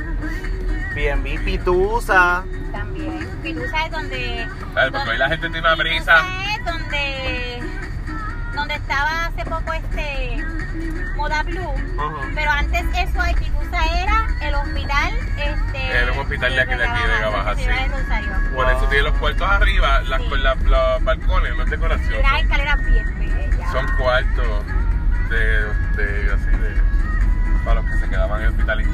B&B, 0.97 1.39
Pitusa. 1.45 2.43
También. 2.73 3.29
Tú 3.43 3.63
sabes 3.71 3.91
donde. 3.93 4.47
¿Sabes? 4.47 4.75
Porque 4.75 4.91
donde- 4.93 5.11
hoy 5.11 5.19
la 5.19 5.29
gente 5.29 5.51
tiene 5.51 5.61
una 5.67 5.75
brisa. 5.75 6.05
sabes 6.17 6.65
donde. 6.65 7.63
Donde 8.55 8.75
estaba 8.75 9.27
hace 9.27 9.45
poco 9.45 9.73
este. 9.73 10.45
Moda 11.17 11.43
Blue. 11.43 11.75
Ajá. 11.99 12.29
Pero 12.35 12.51
antes 12.51 12.81
eso 12.95 13.23
de 13.23 13.35
Pitusa 13.35 14.01
era 14.03 14.27
el 14.41 14.55
hospital, 14.55 15.13
este... 15.37 15.99
Era 15.99 16.13
un 16.13 16.19
hospital 16.21 16.55
de 16.55 16.61
aquí, 16.63 16.75
de 16.75 16.87
aquí, 16.87 17.03
de 17.03 17.09
Vega 17.09 17.29
Baja, 17.29 17.55
Ciudad 17.57 17.77
sí. 17.85 18.55
Por 18.55 18.71
eso 18.71 18.87
tiene 18.89 19.03
los 19.05 19.19
cuartos 19.19 19.51
arriba, 19.51 20.01
las, 20.03 20.23
Sí. 20.23 20.29
con 20.31 20.43
la- 20.43 20.55
los 20.55 21.05
balcones, 21.05 21.55
no 21.57 21.63
es 21.63 21.69
Y 21.69 21.71
decoración. 21.73 22.21
unas 22.21 22.41
escaleras 22.43 22.87
bien 22.87 23.19
bellas. 23.19 23.73
Son 23.73 23.87
cuartos 23.99 24.65
de, 25.29 25.37
de, 26.03 26.33
así 26.33 26.47
de, 26.59 26.83
para 27.65 27.83
los 27.83 27.91
que 27.91 27.99
se 27.99 28.09
quedaban 28.09 28.41
en 28.41 28.47
el 28.47 28.53
hospital. 28.53 28.85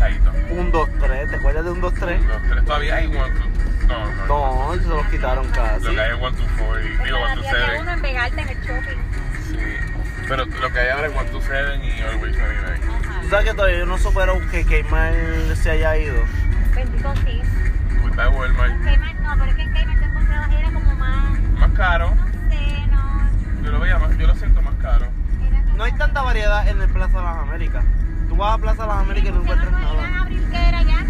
Un, 0.51 0.73
dos, 0.73 0.89
tres. 0.99 1.31
¿Te 1.31 1.37
acuerdas 1.37 1.65
de 1.65 1.71
un, 1.71 1.81
dos, 1.81 1.95
tres? 1.95 2.25
Los 2.25 2.43
tres 2.43 2.65
todavía 2.65 2.97
hay 2.97 3.07
one, 3.07 3.35
no, 3.87 4.27
no, 4.27 4.75
No, 4.75 4.83
se 4.83 4.89
los 4.89 5.07
quitaron 5.07 5.49
casi. 5.51 5.85
Lo 5.85 5.91
que 5.93 6.01
hay 6.01 6.17
es 6.17 6.23
one, 6.23 6.37
two, 6.37 6.47
four, 6.57 6.81
y, 6.81 6.89
digo 7.05 7.19
uno 7.33 7.43
seven. 7.43 7.89
en 7.89 8.03
Vegarte 8.03 8.41
en 8.41 8.49
el 8.49 8.57
shopping. 8.63 8.99
Sí. 9.49 9.59
Pero 10.29 10.45
lo 10.45 10.73
que 10.73 10.79
hay 10.81 10.89
ahora 10.91 11.07
es 11.07 11.17
one, 11.17 11.31
two, 11.31 11.41
seven 11.43 11.85
y 11.85 12.01
always 12.03 12.37
29. 12.37 12.81
Ajá. 13.07 13.21
¿Tú 13.23 13.29
sabes 13.29 13.45
que 13.47 13.55
todavía 13.55 13.79
yo 13.79 13.87
no 13.87 13.99
supero 13.99 14.39
que 14.51 14.65
Keymar 14.65 15.15
se 15.57 15.71
haya 15.71 15.97
ido? 15.97 16.23
Bendito 16.75 17.15
sí. 17.25 17.43
Culpa 18.03 18.23
de 18.23 18.29
Walmart. 18.29 18.85
Cayman, 18.85 19.23
no, 19.23 19.33
pero 19.39 19.51
es 19.51 19.57
que 19.57 19.63
en 19.63 19.73
Cayman 19.73 19.99
tú 19.99 20.05
encontrabas 20.05 20.53
era 20.53 20.71
como 20.73 20.95
más... 20.95 21.41
Más 21.59 21.71
caro. 21.71 22.11
No 22.15 22.51
sé, 22.51 22.87
no... 22.91 23.63
Yo 23.65 23.71
lo 23.73 23.81
veía 23.81 23.99
más, 23.99 24.17
yo 24.19 24.27
lo 24.27 24.35
siento 24.35 24.63
más 24.63 24.75
caro. 24.77 25.07
No 25.77 25.85
hay 25.85 25.93
tanta 25.93 26.23
variedad 26.23 26.67
en 26.69 26.81
el 26.81 26.89
Plaza 26.89 27.19
de 27.19 27.25
las 27.25 27.37
Américas. 27.37 27.85
Tú 28.29 28.37
vas 28.37 28.55
a 28.55 28.59
Plaza 28.59 28.83
de 28.83 28.89
las 28.89 28.99
Américas 28.99 29.29
y 29.31 29.33
no 29.33 29.41
¿Cómo 29.41 29.55
se 29.55 29.61
encuentras 29.63 29.95
nada. 29.95 30.29
qué 30.51 30.69
era 30.69 30.83
ya? 30.83 31.05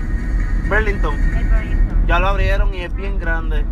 Burlington. 0.68 1.14
El 1.14 1.44
Burlington. 1.44 1.95
Ya 2.06 2.18
lo 2.18 2.28
abrieron 2.28 2.72
y 2.74 2.80
es 2.82 2.94
bien 2.94 3.18
grande. 3.18 3.64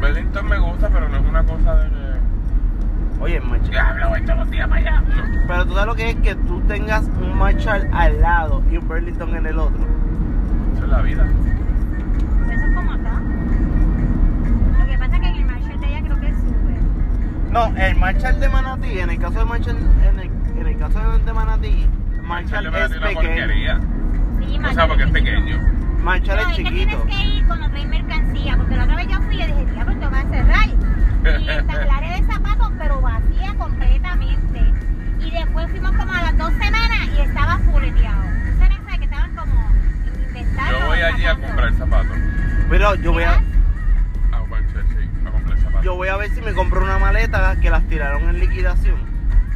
Burlington 0.00 0.46
me 0.48 0.58
gusta, 0.58 0.88
pero 0.90 1.08
no 1.08 1.16
es 1.16 1.24
una 1.26 1.42
cosa 1.44 1.76
de 1.76 1.88
que. 1.88 1.94
Oye, 3.20 3.40
macho. 3.40 3.70
Diablo, 3.70 4.08
voy 4.10 4.22
todos 4.24 4.38
los 4.40 4.50
días 4.50 4.68
para 4.68 4.80
allá. 4.80 5.02
Pero 5.46 5.64
tú 5.66 5.72
sabes 5.72 5.86
lo 5.86 5.94
que 5.94 6.10
es 6.10 6.16
que 6.16 6.34
tú 6.34 6.60
tengas 6.62 7.04
un 7.20 7.38
Marshall 7.38 7.88
al 7.92 8.20
lado 8.20 8.62
y 8.70 8.76
un 8.76 8.86
Burlington 8.88 9.34
en 9.36 9.46
el 9.46 9.58
otro. 9.58 9.80
Eso 10.74 10.84
es 10.84 10.90
la 10.90 11.00
vida. 11.00 11.24
Eso 12.52 12.64
es 12.64 12.74
como 12.74 12.92
acá. 12.92 13.20
Lo 14.78 14.86
que 14.86 14.98
pasa 14.98 15.14
es 15.14 15.20
que 15.20 15.26
en 15.28 15.34
el 15.36 15.44
Marshall 15.46 15.80
de 15.80 15.86
allá 15.86 16.00
creo 16.04 16.20
que 16.20 16.28
sube. 16.32 17.50
No, 17.50 17.66
el 17.76 17.96
Marshall 17.96 18.40
de 18.40 18.48
Manatí, 18.48 18.98
en 18.98 19.10
el 19.10 19.18
caso 19.18 19.38
de 19.38 19.44
Marshall, 19.46 19.76
en 20.02 20.18
el, 20.20 20.30
en 20.60 20.66
el 20.66 20.76
caso 20.76 20.98
de 21.24 21.32
Manatí, 21.32 21.86
Marshall 22.24 22.70
Marshall 22.70 22.92
es 22.92 22.96
una 22.98 23.06
pequeño. 23.06 23.14
porquería. 23.14 23.80
Sí, 23.80 24.56
O 24.56 24.60
Marshall 24.60 24.74
sea, 24.74 24.88
porque 24.88 25.02
es 25.04 25.10
pequeño. 25.10 25.56
Marshall 26.04 26.36
No, 26.36 26.50
es 26.50 26.56
que 26.56 26.64
chiquito. 26.64 27.02
tienes 27.02 27.16
que 27.16 27.24
ir 27.36 27.46
cuando 27.46 27.68
traes 27.70 27.86
mercancía, 27.88 28.56
porque 28.56 28.76
la 28.76 28.84
otra 28.84 28.96
vez 28.96 29.08
yo 29.08 29.20
fui 29.22 29.42
y 29.42 29.46
dije, 29.46 29.66
diablo, 29.72 29.94
te 29.98 30.06
va 30.06 30.20
a 30.20 30.28
cerrar. 30.28 30.68
Y 31.40 31.48
área 31.48 32.16
de 32.20 32.26
zapatos, 32.32 32.72
pero 32.78 33.00
vacía 33.00 33.54
completamente. 33.56 34.60
Y 35.20 35.30
después 35.30 35.70
fuimos 35.70 35.92
como 35.92 36.12
a 36.12 36.22
las 36.22 36.36
dos 36.36 36.52
semanas 36.52 37.08
y 37.16 37.20
estaba 37.22 37.58
fuleteado. 37.58 38.22
Tú 38.22 38.58
sabes 38.58 38.98
que 38.98 39.04
estaban 39.04 39.34
como 39.34 39.70
inventando. 40.28 40.78
Yo 40.78 40.86
voy 40.86 40.98
allí 41.00 41.24
a 41.24 41.34
comprar 41.36 41.72
zapatos. 41.74 42.16
Pero 42.68 42.94
yo 42.96 43.12
voy 43.12 43.22
a, 43.22 43.32
A 44.32 44.44
Marshall, 44.46 44.86
sí, 44.90 45.08
a 45.26 45.30
comprar 45.30 45.58
zapatos. 45.58 45.84
yo 45.84 45.94
voy 45.96 46.08
a 46.08 46.16
ver 46.16 46.30
si 46.30 46.42
me 46.42 46.52
compro 46.52 46.82
una 46.84 46.98
maleta 46.98 47.56
que 47.60 47.70
las 47.70 47.82
tiraron 47.88 48.28
en 48.28 48.40
liquidación. 48.40 48.96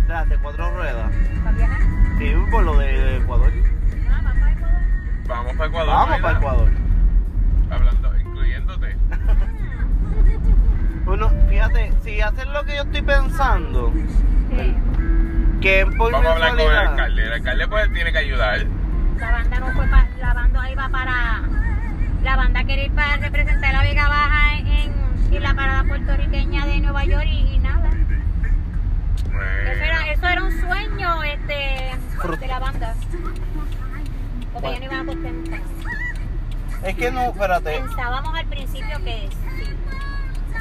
De 0.07 0.14
las 0.14 0.26
de 0.31 0.38
cuatro 0.38 0.75
ruedas. 0.75 1.11
¿Para 1.45 1.57
viajar? 1.57 1.81
Sí, 2.19 2.33
por 2.50 2.64
lo 2.64 2.78
de 2.78 3.19
Ecuador. 3.19 3.52
Vamos 5.28 5.52
para 5.56 5.66
Ecuador. 5.68 5.88
Vamos 5.94 6.20
para 6.20 6.38
Ecuador. 6.38 6.70
Hablando, 7.70 8.18
incluyéndote. 8.20 8.97
Bueno, 11.04 11.30
fíjate, 11.49 11.90
si 12.04 12.20
hacen 12.20 12.52
lo 12.52 12.64
que 12.64 12.76
yo 12.76 12.82
estoy 12.82 13.00
pensando, 13.00 13.90
Sí. 14.50 14.76
que 15.62 15.87
por 15.97 16.12
Vamos 16.12 16.26
a 16.28 16.32
hablar 16.35 16.50
con 16.50 16.61
el 16.61 16.76
alcalde. 16.76 17.23
El 17.25 17.32
alcalde 17.32 17.66
pues 17.68 17.92
tiene 17.94 18.12
que 18.12 18.18
ayudar. 18.18 18.66
La 19.18 19.30
banda 19.32 19.58
no 19.61 19.66
fue 19.73 19.87
para. 19.87 20.08
La 20.20 20.35
banda 20.35 20.70
iba 20.70 20.88
para. 20.90 21.40
La 22.23 22.37
banda 22.37 22.62
quería 22.64 22.85
ir 22.85 22.92
para 22.92 23.16
representar 23.16 23.75
a 23.75 23.82
Vega 23.85 24.06
Baja 24.06 24.58
en, 24.58 24.92
en 25.35 25.42
la 25.42 25.54
parada 25.54 25.85
puertorriqueña 25.85 26.66
de 26.66 26.80
Nueva 26.80 27.04
York 27.06 27.25
y, 27.26 27.54
y 27.54 27.58
nada. 27.61 27.88
Eso 29.73 29.85
era, 29.85 30.12
eso 30.12 30.26
era 30.28 30.44
un 30.44 30.61
sueño 30.61 31.23
este, 31.25 31.97
de 32.38 32.47
la 32.49 32.58
banda. 32.58 32.94
Porque 34.52 34.69
Bueno. 34.69 34.73
ya 34.73 34.78
no 34.78 34.85
iban 34.95 35.00
a 35.00 35.12
contestar. 35.12 35.61
Es 36.85 36.95
que 36.97 37.11
no, 37.11 37.23
espérate. 37.23 37.78
Pensábamos 37.81 38.38
al 38.38 38.47
principio 38.47 38.99
que 39.05 39.28
sí. 39.31 39.75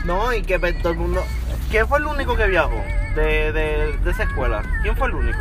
No, 0.05 0.33
y 0.33 0.41
que 0.41 0.57
todo 0.59 0.91
el 0.93 0.97
mundo. 0.99 1.23
¿Quién 1.69 1.87
fue 1.87 1.99
el 1.99 2.05
único 2.05 2.35
que 2.35 2.47
viajó 2.47 2.81
de, 3.15 3.51
de, 3.51 3.97
de 4.03 4.11
esa 4.11 4.23
escuela? 4.23 4.61
¿Quién 4.81 4.95
fue 4.95 5.07
el 5.09 5.15
único? 5.15 5.39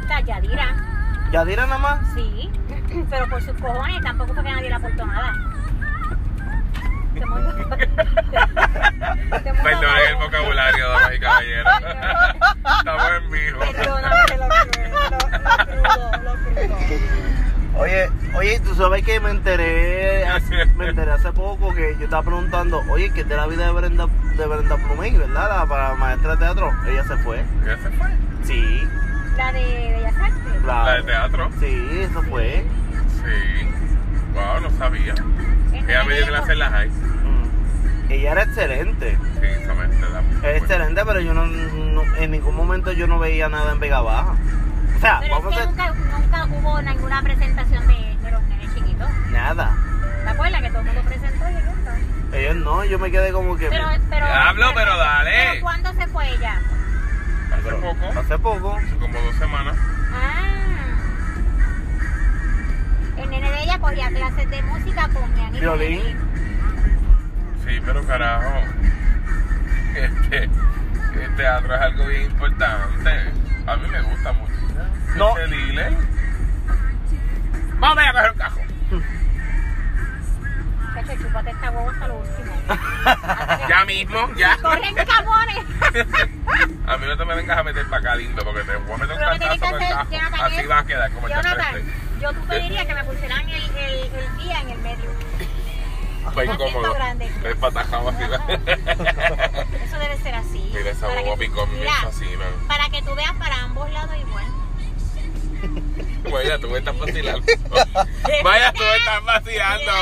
Esta 0.00 0.20
Yadira, 0.20 0.76
¿Yadira 1.32 1.66
nada 1.66 1.78
más? 1.78 2.14
sí. 2.14 2.50
Pero 3.10 3.26
por 3.28 3.42
sus 3.42 3.54
cojones 3.58 4.02
tampoco 4.02 4.34
fue 4.34 4.42
que 4.44 4.50
nadie 4.50 4.68
le 4.68 4.74
aportó 4.74 5.06
nada. 5.06 5.32
Este 7.14 7.26
mundo- 7.26 7.76
este 9.32 9.52
mundo 9.52 9.62
Perdonen 9.62 10.08
el 10.08 10.16
vocabulario, 10.16 10.88
damas 10.90 11.14
y 11.14 11.20
caballeros. 11.20 11.72
Estamos 12.78 13.10
en 13.16 13.30
vivo. 13.30 13.60
Perdóname 13.72 14.36
lo 14.38 14.48
crudo, 14.48 15.00
lo, 15.10 15.18
lo 15.18 15.66
crudo, 15.66 16.10
lo 16.22 16.32
crudo. 16.34 16.78
Oye, 17.82 18.08
oye, 18.36 18.60
tú 18.60 18.74
sabes 18.76 19.02
que 19.04 19.18
me 19.18 19.30
enteré, 19.30 20.24
hace- 20.26 20.66
me 20.76 20.88
enteré 20.90 21.10
hace 21.10 21.32
poco 21.32 21.74
que 21.74 21.96
yo 21.98 22.04
estaba 22.04 22.22
preguntando, 22.22 22.80
oye, 22.88 23.10
¿qué 23.12 23.22
es 23.22 23.28
de 23.28 23.36
la 23.36 23.46
vida 23.48 23.66
de 23.66 23.72
Brenda, 23.72 24.06
de 24.36 24.46
Brenda 24.46 24.76
Plumey, 24.76 25.16
verdad? 25.16 25.48
La 25.60 25.66
para 25.66 25.94
maestra 25.96 26.32
de 26.32 26.36
teatro. 26.38 26.70
Ella 26.88 27.04
se 27.04 27.16
fue. 27.18 27.44
¿Ya 27.66 27.76
se 27.78 27.90
fue? 27.90 28.06
Sí, 28.44 28.88
La 29.36 29.52
de 29.52 29.62
Bellas 29.96 30.14
Artes. 30.16 30.62
La 30.64 30.94
de 30.94 31.02
teatro. 31.02 31.50
Sí, 31.58 31.88
eso 32.02 32.22
fue. 32.24 32.64
Sí. 33.24 33.68
Wow, 34.34 34.60
no 34.62 34.70
sabía. 34.78 35.14
Ella 35.72 36.04
me 36.04 36.14
dio 36.14 36.26
clase 36.26 36.52
en 36.52 36.58
la 36.60 36.70
high. 36.70 36.88
Mm. 36.88 38.12
Ella 38.12 38.32
era 38.32 38.42
excelente. 38.44 39.18
Sí, 39.40 39.46
esa 39.46 39.74
maestra 39.74 40.08
da 40.08 40.20
muy 40.20 40.36
Era 40.46 40.56
excelente, 40.58 41.02
pero 41.04 41.20
yo 41.20 41.34
no, 41.34 41.46
no- 41.46 42.16
en 42.16 42.30
ningún 42.30 42.54
momento 42.54 42.92
yo 42.92 43.06
no 43.08 43.18
veía 43.18 43.48
nada 43.48 43.72
en 43.72 43.80
Vega 43.80 44.00
Baja. 44.00 44.34
Sea, 45.02 45.18
Pero 45.20 45.34
vamos 45.34 45.52
es 45.52 45.58
que 45.60 45.66
nunca, 45.66 45.92
nunca 45.92 46.44
hubo 46.46 46.80
ninguna 46.82 47.22
presentación 47.22 47.86
de, 47.88 48.16
de 48.22 48.30
los 48.30 48.42
nenes 48.44 48.74
chiquitos. 48.74 49.10
nada. 49.32 49.76
¿Te 50.24 50.30
acuerdas 50.30 50.62
que 50.62 50.68
todo 50.70 50.78
el 50.80 50.86
mundo 50.86 51.02
presentó 51.02 51.44
y? 51.50 52.36
Ellos 52.36 52.56
no, 52.56 52.84
yo 52.84 52.98
me 52.98 53.10
quedé 53.10 53.32
como 53.32 53.56
que... 53.56 53.68
Pero, 53.68 53.88
pero, 54.08 54.26
Diablo, 54.26 54.66
pero 54.74 54.96
dale. 54.96 55.30
¿Pero 55.50 55.60
cuándo 55.62 55.92
se 55.92 56.06
fue 56.06 56.28
ella? 56.30 56.60
Hace 57.52 57.70
poco, 57.72 58.18
Hace 58.20 58.38
poco. 58.38 58.76
hace 58.76 58.96
como 58.96 59.20
dos 59.20 59.34
semanas. 59.36 59.76
Ah. 60.14 60.38
El 63.18 63.28
nene 63.30 63.50
de 63.50 63.62
ella 63.64 63.78
cogía 63.78 64.08
clases 64.08 64.48
de 64.50 64.62
música 64.62 65.08
con 65.08 65.34
Yanni. 65.36 65.60
Violín. 65.60 66.02
Sí, 67.66 67.80
pero 67.84 68.06
carajo. 68.06 68.50
Este, 69.94 70.44
el 70.44 71.36
teatro 71.36 71.74
es 71.74 71.80
algo 71.82 72.06
bien 72.06 72.22
importante. 72.22 73.10
A 73.66 73.76
mí 73.76 73.88
me 73.90 74.00
gusta 74.00 74.32
mucho. 74.32 74.52
No. 75.16 75.34
Vamos 77.78 77.98
a 78.04 78.12
coger 78.12 78.30
un 78.32 78.38
cajo. 78.38 78.60
Cacho, 80.94 81.12
chúpate 81.22 81.50
esta 81.50 81.70
huevo 81.70 81.90
hasta 81.90 82.08
lo 82.08 82.14
último. 82.16 82.52
Ya 83.68 83.84
mismo, 83.84 84.34
ya. 84.36 84.56
¡Corren 84.60 84.94
camones! 84.94 85.56
A 86.86 86.96
mí 86.96 87.06
no 87.06 87.16
te 87.16 87.24
me 87.24 87.34
vengas 87.34 87.58
a 87.58 87.62
meter 87.62 87.86
para 87.86 87.98
acá 87.98 88.14
lindo 88.16 88.44
porque 88.44 88.62
te 88.62 88.76
voy 88.76 88.92
a 88.92 88.96
meter 88.98 89.16
un 89.16 89.20
cantazo 89.38 89.76
Así 90.44 90.56
es- 90.56 90.70
va 90.70 90.78
a 90.78 90.84
quedar 90.86 91.10
como 91.12 91.26
el 91.28 91.32
frente. 91.34 91.84
yo 92.20 92.32
tú 92.32 92.40
pediría 92.46 92.86
que 92.86 92.94
me 92.94 93.04
pusieran 93.04 93.48
el, 93.48 93.62
el, 93.76 93.94
el 94.04 94.36
guía 94.38 94.60
en 94.60 94.70
el 94.70 94.78
medio. 94.78 95.10
Fue 96.34 96.44
incómodo. 96.46 96.94
Es 97.44 97.56
patajado 97.56 98.08
así. 98.10 98.22
Eso 99.84 99.98
debe 99.98 100.16
ser 100.18 100.34
así. 100.34 100.70
Mira 100.74 100.90
esa 100.90 101.06
Para 101.06 101.18
que 101.20 101.24
boba 101.24 101.34
tú- 101.34 101.40
picón, 101.40 101.72
me 101.72 101.78
mira, 101.78 101.92
fascina. 102.02 102.44
Para 102.68 102.88
que 102.90 103.02
tú 103.02 103.14
veas 103.14 103.32
para 103.32 103.56
ambos 103.62 103.90
lados 103.92 104.16
igual. 104.20 104.44
Vaya, 106.30 106.58
tú 106.58 106.68
me 106.68 106.78
estás 106.78 106.98
vacilando. 106.98 107.46
Vaya, 108.44 108.72
tú 108.72 108.80
me 108.82 108.96
estás 108.96 109.24
vacilando. 109.24 109.92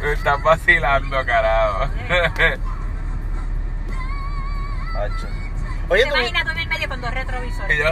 Me 0.00 0.12
estás 0.12 0.42
vacilando, 0.42 1.26
carajo. 1.26 1.90
Oye, 5.90 6.04
¿Te 6.04 6.10
tú. 6.10 6.16
imaginas 6.16 6.44
tú 6.44 6.50
en 6.50 6.58
el 6.58 6.68
medio 6.68 6.88
con 6.88 7.00
dos 7.00 7.14
retrovisores? 7.14 7.76
Y 7.76 7.78
yo, 7.78 7.86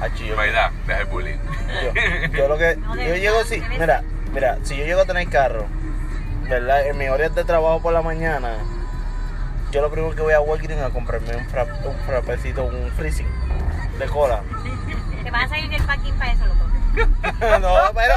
Ay, 0.00 0.30
Baila, 0.36 0.72
deja 0.86 1.00
el 1.00 1.06
bullying. 1.06 1.38
Yo, 1.82 1.92
yo 2.36 2.48
lo 2.48 2.58
que. 2.58 2.76
No, 2.76 2.96
yo 2.96 3.14
llego 3.14 3.40
así. 3.40 3.60
debe 3.60 3.78
Mira, 3.78 4.02
mira, 4.32 4.58
si 4.62 4.76
yo 4.76 4.84
llego 4.84 5.00
a 5.02 5.04
tener 5.06 5.28
carro, 5.28 5.66
¿verdad? 6.42 6.86
En 6.86 6.98
mis 6.98 7.08
horas 7.08 7.34
de 7.34 7.44
trabajo 7.44 7.80
por 7.80 7.92
la 7.92 8.02
mañana, 8.02 8.58
yo 9.70 9.80
lo 9.82 9.90
primero 9.90 10.14
que 10.14 10.22
voy 10.22 10.32
a 10.34 10.40
Walgreens 10.40 10.82
a 10.82 10.90
comprarme 10.90 11.34
un, 11.36 11.46
fra- 11.48 11.64
un 11.64 11.96
frapecito, 12.06 12.64
un 12.64 12.90
freezing 12.96 13.26
de 13.98 14.06
cola. 14.06 14.42
Te 15.24 15.30
vas 15.30 15.44
a 15.44 15.48
salir 15.48 15.68
del 15.70 15.82
parking 15.84 16.12
para 16.14 16.32
eso, 16.32 16.44
loco. 16.46 16.66
no, 17.60 17.76
pero. 17.94 18.14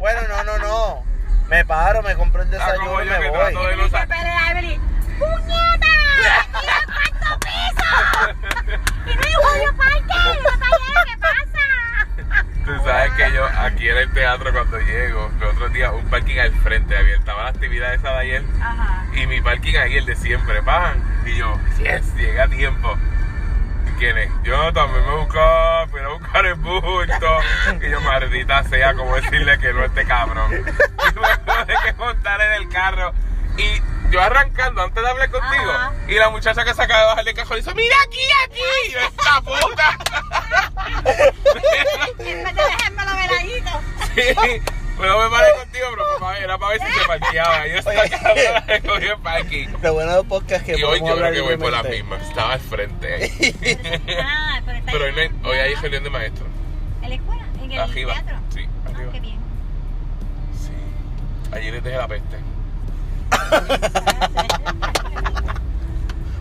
Bueno, 0.00 0.20
no, 0.28 0.44
no, 0.44 0.58
no. 0.58 1.04
Me 1.48 1.64
paro, 1.64 2.02
me 2.02 2.14
compro 2.14 2.42
el 2.42 2.48
Ah, 2.48 2.50
desayuno 2.52 3.02
y 3.02 3.06
me 3.06 3.30
voy. 3.30 3.54
¡Puñeta! 5.18 5.86
¡Aquí 6.52 6.66
en 6.66 6.86
cuarto 6.86 7.40
piso! 7.40 7.90
¡Y 9.06 9.14
no 9.14 9.22
hay 9.22 9.34
Julio 9.34 9.76
Parque! 9.76 10.40
¡Batallero, 10.42 11.00
qué 11.06 11.16
pasa! 11.20 12.46
Tú 12.64 12.72
sabes 12.82 13.12
que 13.12 13.32
yo 13.34 13.44
aquí 13.44 13.88
en 13.88 13.96
el 13.98 14.10
teatro 14.12 14.50
cuando 14.52 14.78
llego, 14.80 15.30
los 15.38 15.54
otros 15.54 15.72
días 15.72 15.92
un 15.92 16.04
parking 16.06 16.38
al 16.38 16.52
frente, 16.52 16.96
había 16.96 17.16
estaba 17.16 17.44
la 17.44 17.48
actividad 17.50 17.92
esa 17.92 18.10
de 18.12 18.18
ayer 18.18 18.44
Ajá. 18.60 19.04
y 19.14 19.26
mi 19.26 19.40
parking 19.42 19.76
ahí 19.76 19.96
el 19.96 20.06
de 20.06 20.16
siempre, 20.16 20.62
pan. 20.62 21.02
Y 21.26 21.36
yo, 21.36 21.58
yes, 21.78 22.14
llegué 22.16 22.40
a 22.40 22.48
tiempo. 22.48 22.96
¿Y 23.86 23.98
¿Quién 23.98 24.16
es? 24.16 24.30
Yo 24.44 24.72
también 24.72 25.04
me 25.06 25.14
buscaba, 25.16 25.82
a 25.82 25.86
buscar 26.18 26.46
el 26.46 26.54
bulto. 26.54 27.38
Y 27.82 27.90
yo, 27.90 28.00
maldita 28.00 28.62
sea, 28.64 28.94
como 28.94 29.14
decirle 29.14 29.58
que 29.58 29.72
no 29.72 29.84
este 29.84 30.04
cabrón. 30.04 30.50
Y 30.54 31.18
me 31.20 31.36
tuve 31.36 31.74
que 31.84 31.92
montar 31.98 32.40
en 32.40 32.62
el 32.62 32.68
carro. 32.70 33.12
Y 33.56 34.10
yo 34.10 34.20
arrancando 34.20 34.82
antes 34.82 35.02
de 35.02 35.08
hablar 35.10 35.30
contigo. 35.30 35.70
Ajá. 35.70 35.92
Y 36.08 36.14
la 36.14 36.30
muchacha 36.30 36.64
que 36.64 36.74
se 36.74 36.82
acaba 36.82 37.00
de 37.00 37.06
bajar 37.06 37.24
del 37.24 37.34
cajón 37.34 37.56
dice, 37.58 37.74
mira 37.74 37.96
aquí, 38.06 38.20
aquí. 38.46 38.60
Y 38.88 38.92
yo, 38.92 38.98
esta 39.00 39.40
puta. 39.40 39.98
En 42.18 42.44
vez 42.44 42.54
de 42.54 42.62
dejármelo 42.62 43.10
veladito. 43.16 43.70
Sí, 44.14 44.62
pero 44.98 45.18
me 45.24 45.30
paré 45.30 45.48
contigo, 45.56 45.86
pero 45.90 46.04
papá, 46.18 46.38
era 46.38 46.58
para 46.58 46.70
ver 46.78 46.80
si 46.86 47.00
se 47.00 47.06
parqueaba. 47.06 47.66
Yo 47.66 47.74
estaba 47.78 48.02
cogí 48.86 49.06
el 49.06 49.18
parking. 49.18 49.68
Lo 49.82 49.94
bueno 49.94 50.16
del 50.16 50.26
podcast 50.26 50.68
es 50.68 50.74
que 50.74 50.80
Y 50.80 50.84
hoy 50.84 51.00
yo 51.00 51.16
creo 51.16 51.32
que 51.32 51.40
voy 51.40 51.56
por 51.56 51.72
la 51.72 51.82
misma. 51.82 52.16
Estaba 52.18 52.52
al 52.54 52.60
frente 52.60 53.14
ahí. 53.14 53.54
Ah, 54.22 54.60
pero 54.64 54.78
está 54.78 54.92
Pero 54.92 55.04
ahí. 55.06 55.12
hoy, 55.12 55.30
hoy 55.44 55.58
hay 55.58 55.74
reunión 55.74 56.04
de 56.04 56.10
maestros. 56.10 56.48
¿En 57.02 57.08
la 57.08 57.14
escuela? 57.16 57.42
¿En 57.62 57.72
el 57.72 57.80
Arriba. 57.80 58.12
teatro? 58.14 58.36
Sí, 58.54 58.66
Ah, 58.66 58.90
arriba. 58.94 59.12
qué 59.12 59.20
bien. 59.20 59.38
Sí. 60.62 61.52
Allí 61.52 61.70
les 61.70 61.82
dejé 61.84 61.96
la 61.96 62.08
peste. 62.08 62.36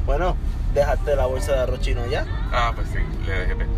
Bueno, 0.06 0.36
dejaste 0.74 1.16
la 1.16 1.26
bolsa 1.26 1.54
de 1.54 1.60
arroz 1.62 1.80
chino 1.80 2.06
ya. 2.08 2.26
Ah, 2.52 2.74
pues 2.76 2.88
sí, 2.90 3.00
le 3.26 3.32
dejé 3.32 3.56
peste. 3.56 3.74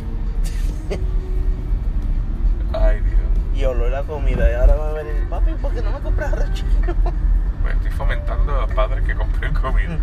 Ay, 2.74 3.00
Dios. 3.01 3.19
Y 3.55 3.63
olor 3.65 3.91
la 3.91 4.03
comida. 4.03 4.50
Y 4.50 4.53
ahora 4.53 4.75
va 4.75 4.89
a 4.89 4.93
venir, 4.93 5.29
papi, 5.29 5.51
¿por 5.62 5.72
qué 5.74 5.81
no 5.81 5.91
me 5.91 6.00
compras 6.00 6.34
arroz 6.34 6.53
chino? 6.53 6.69
Pues 7.62 7.75
estoy 7.77 7.91
fomentando 7.91 8.55
a 8.55 8.62
los 8.62 8.74
padres 8.74 9.03
que 9.05 9.15
compren 9.15 9.53
comida. 9.53 9.98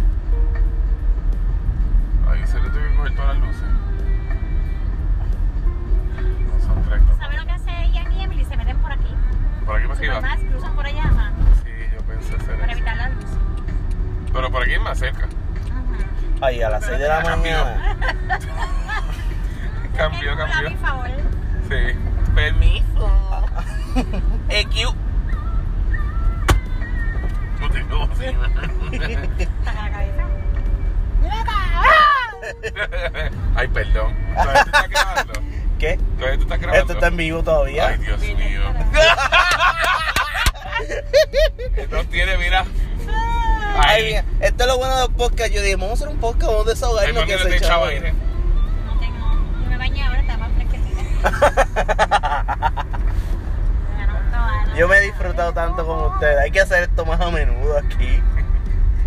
Ahí 2.29 2.45
se 2.47 2.59
le 2.59 2.71
tuve 2.71 2.89
que 2.89 2.97
coger 2.97 3.15
todas 3.15 3.39
las 3.39 3.47
luces. 3.47 3.69
No 6.49 6.61
son 6.67 6.83
tres, 6.89 7.03
no. 7.03 7.17
¿Sabes 7.19 7.39
lo 7.39 7.47
que 7.47 7.53
hace 7.53 7.71
ella 7.85 8.05
y 8.11 8.23
Emily? 8.23 8.45
Se 8.45 8.57
meten 8.57 8.77
por 8.79 8.91
aquí. 8.91 9.15
Por 9.65 9.77
aquí 9.77 9.87
para 9.87 9.99
arriba. 9.99 10.21
Más, 10.23 10.41
cruzan 10.41 10.75
por 10.75 10.87
allá, 10.87 11.05
ajá, 11.05 11.31
Para 12.59 12.73
evitar 12.73 12.97
la 12.97 13.09
luz. 13.11 13.25
Pero 14.33 14.51
por 14.51 14.63
aquí 14.63 14.73
es 14.75 14.81
más 14.81 14.99
cerca. 14.99 15.25
Ajá. 15.25 15.31
Ay, 16.41 16.63
a 16.63 16.71
las 16.71 16.85
6 16.85 16.99
de 16.99 17.09
la 17.09 17.21
mañana. 17.21 17.97
Cambió, 19.97 20.33
A 20.33 20.35
mi 20.47 20.53
cambió. 20.53 20.79
favor. 20.79 21.11
Sí. 21.69 21.99
Permiso. 22.35 23.47
EQ. 24.49 24.95
No 27.61 27.71
tengo 27.71 28.07
bocina. 28.07 28.51
Está 29.39 29.73
la 29.75 29.91
cabeza. 29.91 30.27
Ay, 33.55 33.69
perdón. 33.69 34.17
¿Todavía 34.35 34.63
tú 34.65 34.71
estás 34.71 34.89
grabando? 34.89 35.33
¿Qué? 35.79 35.99
¿Todavía 36.17 36.37
tú 36.39 36.43
estás 36.43 36.59
grabando? 36.61 36.81
Esto 36.81 36.93
está 36.95 37.07
en 37.09 37.17
vivo 37.17 37.43
todavía. 37.43 37.89
Ay, 37.89 37.99
Dios 37.99 38.21
mío. 38.21 38.63
Esto 41.77 42.05
tiene, 42.07 42.37
mira. 42.39 42.65
Ay, 43.79 44.05
mira, 44.05 44.25
esto 44.41 44.65
es 44.65 44.69
lo 44.69 44.77
bueno 44.79 44.97
del 45.01 45.15
podcast. 45.17 45.51
Yo 45.53 45.63
dije, 45.63 45.77
vamos 45.77 45.91
a 45.93 45.95
hacer 45.95 46.09
un 46.09 46.19
podcast, 46.21 46.51
vamos 46.53 46.67
a 46.67 46.71
desahogarnos 46.71 47.25
que 47.25 47.33
no 47.37 47.43
se 47.43 47.57
echaba 47.57 47.89
aire. 47.89 48.13
No 48.13 48.99
tengo. 49.01 49.33
Yo 49.65 49.71
me 49.71 49.79
bañé 49.79 50.03
ahora, 50.05 50.21
está 50.21 50.37
más 50.37 50.51
fresquecita. 50.57 51.03
Yo 54.77 54.89
me 54.89 54.97
he 54.99 55.01
disfrutado 55.03 55.53
tanto 55.55 55.87
con 55.87 56.05
ustedes. 56.13 56.39
Hay 56.39 56.51
que 56.51 56.61
hacer 56.61 56.83
esto 56.85 57.05
más 57.07 57.21
a 57.21 57.31
menudo 57.31 57.79
aquí. 57.79 58.21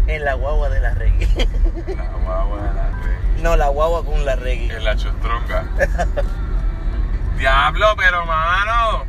En 0.07 0.23
la 0.25 0.33
guagua 0.35 0.69
de 0.69 0.79
la 0.79 0.93
reggae. 0.95 1.47
La 1.95 2.03
guagua 2.23 2.57
de 2.61 2.73
la 2.73 2.89
re- 3.01 3.41
No, 3.41 3.55
la 3.55 3.67
guagua 3.69 4.03
con 4.05 4.25
la 4.25 4.35
reggae. 4.35 4.75
En 4.77 4.83
la 4.83 4.95
chustronga. 4.95 5.65
Diablo, 7.37 7.87
pero 7.97 8.25
mano. 8.25 9.05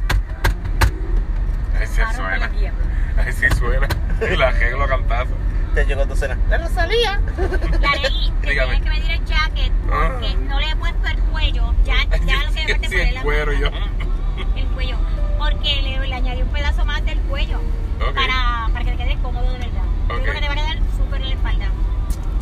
Ahí 2.02 2.06
sí 2.10 2.16
suena. 2.16 2.50
Ahí 3.16 3.32
sí 3.32 3.46
suena. 3.58 3.88
Y 4.32 4.36
la 4.36 4.48
arreglo 4.48 4.86
cantazo. 4.86 5.30
Te 5.74 5.84
llegó 5.84 6.06
tu 6.06 6.16
cena. 6.16 6.38
¡La 6.48 6.58
Rosalía! 6.58 7.20
La 7.80 7.90
leí, 7.96 8.32
que 8.42 8.50
Dígame. 8.50 8.80
tienes 8.80 8.82
que 8.82 8.88
medir 8.90 9.10
el 9.10 9.24
jacket 9.26 9.72
porque 9.82 10.26
Ah. 10.28 10.36
no 10.48 10.58
le 10.60 10.70
he 10.70 10.76
puesto 10.76 11.06
el 11.08 11.18
cuello. 11.24 11.74
Ya, 11.84 11.96
ya 12.26 12.42
lo 12.44 12.52
que 12.52 12.78
me 12.78 12.88
Sí, 12.88 12.96
el 12.96 13.22
cuero 13.22 13.52
yo. 13.52 13.68
El 14.56 14.66
cuello. 14.68 14.96
Porque 15.38 15.82
le, 15.82 16.06
le 16.08 16.14
añadí 16.14 16.40
un 16.42 16.48
pedazo 16.48 16.84
más 16.86 17.04
del 17.04 17.18
cuello. 17.20 17.58
Ok. 18.00 18.14
Para, 18.14 18.68
para 18.72 18.84
que 18.84 18.90
te 18.92 18.96
quede 18.96 19.18
cómodo 19.22 19.52
de 19.52 19.58
verdad. 19.58 19.82
Yo 20.08 20.14
Ok. 20.14 20.20
creo 20.22 20.34
que 20.34 20.40
te 20.40 20.46
va 20.46 20.52
a 20.52 20.56
quedar 20.56 20.78
súper 20.96 21.20
en 21.20 21.28
la 21.28 21.34
espalda. 21.34 21.66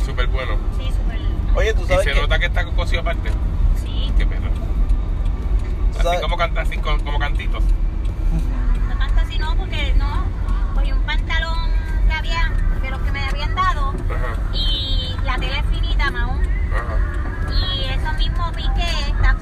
Súper 0.05 0.27
bueno. 0.27 0.57
Sí, 0.77 0.85
súper. 0.91 1.19
Oye, 1.55 1.73
tú 1.73 1.83
Y 1.83 1.87
sabes 1.87 2.03
se 2.05 2.13
que. 2.13 2.21
nota 2.21 2.39
que 2.39 2.45
está 2.45 2.65
cosido 2.65 3.01
aparte. 3.01 3.29
Sí. 3.83 4.13
Qué 4.17 4.25
perro. 4.25 4.49
Así 5.99 6.21
como 6.21 6.37
canta, 6.37 6.61
así 6.61 6.77
como, 6.77 7.03
como 7.03 7.19
cantitos. 7.19 7.63
No 9.39 9.55
porque 9.55 9.93
no. 9.97 10.25
Cogí 10.73 10.91
un 10.91 11.01
pantalón 11.03 11.69
que 12.07 12.13
había, 12.13 12.51
de 12.81 12.89
los 12.89 13.01
que 13.01 13.11
me 13.11 13.25
habían 13.25 13.55
dado. 13.55 13.89
Ajá, 13.89 14.35
Y 14.53 15.15
la 15.23 15.37
tela 15.37 15.59
es 15.59 15.65
finita, 15.67 16.07
ajá. 16.07 17.51
Y 17.51 17.83
eso 17.85 18.13
mismo 18.13 18.51
piqué 18.51 18.89
está 19.09 19.37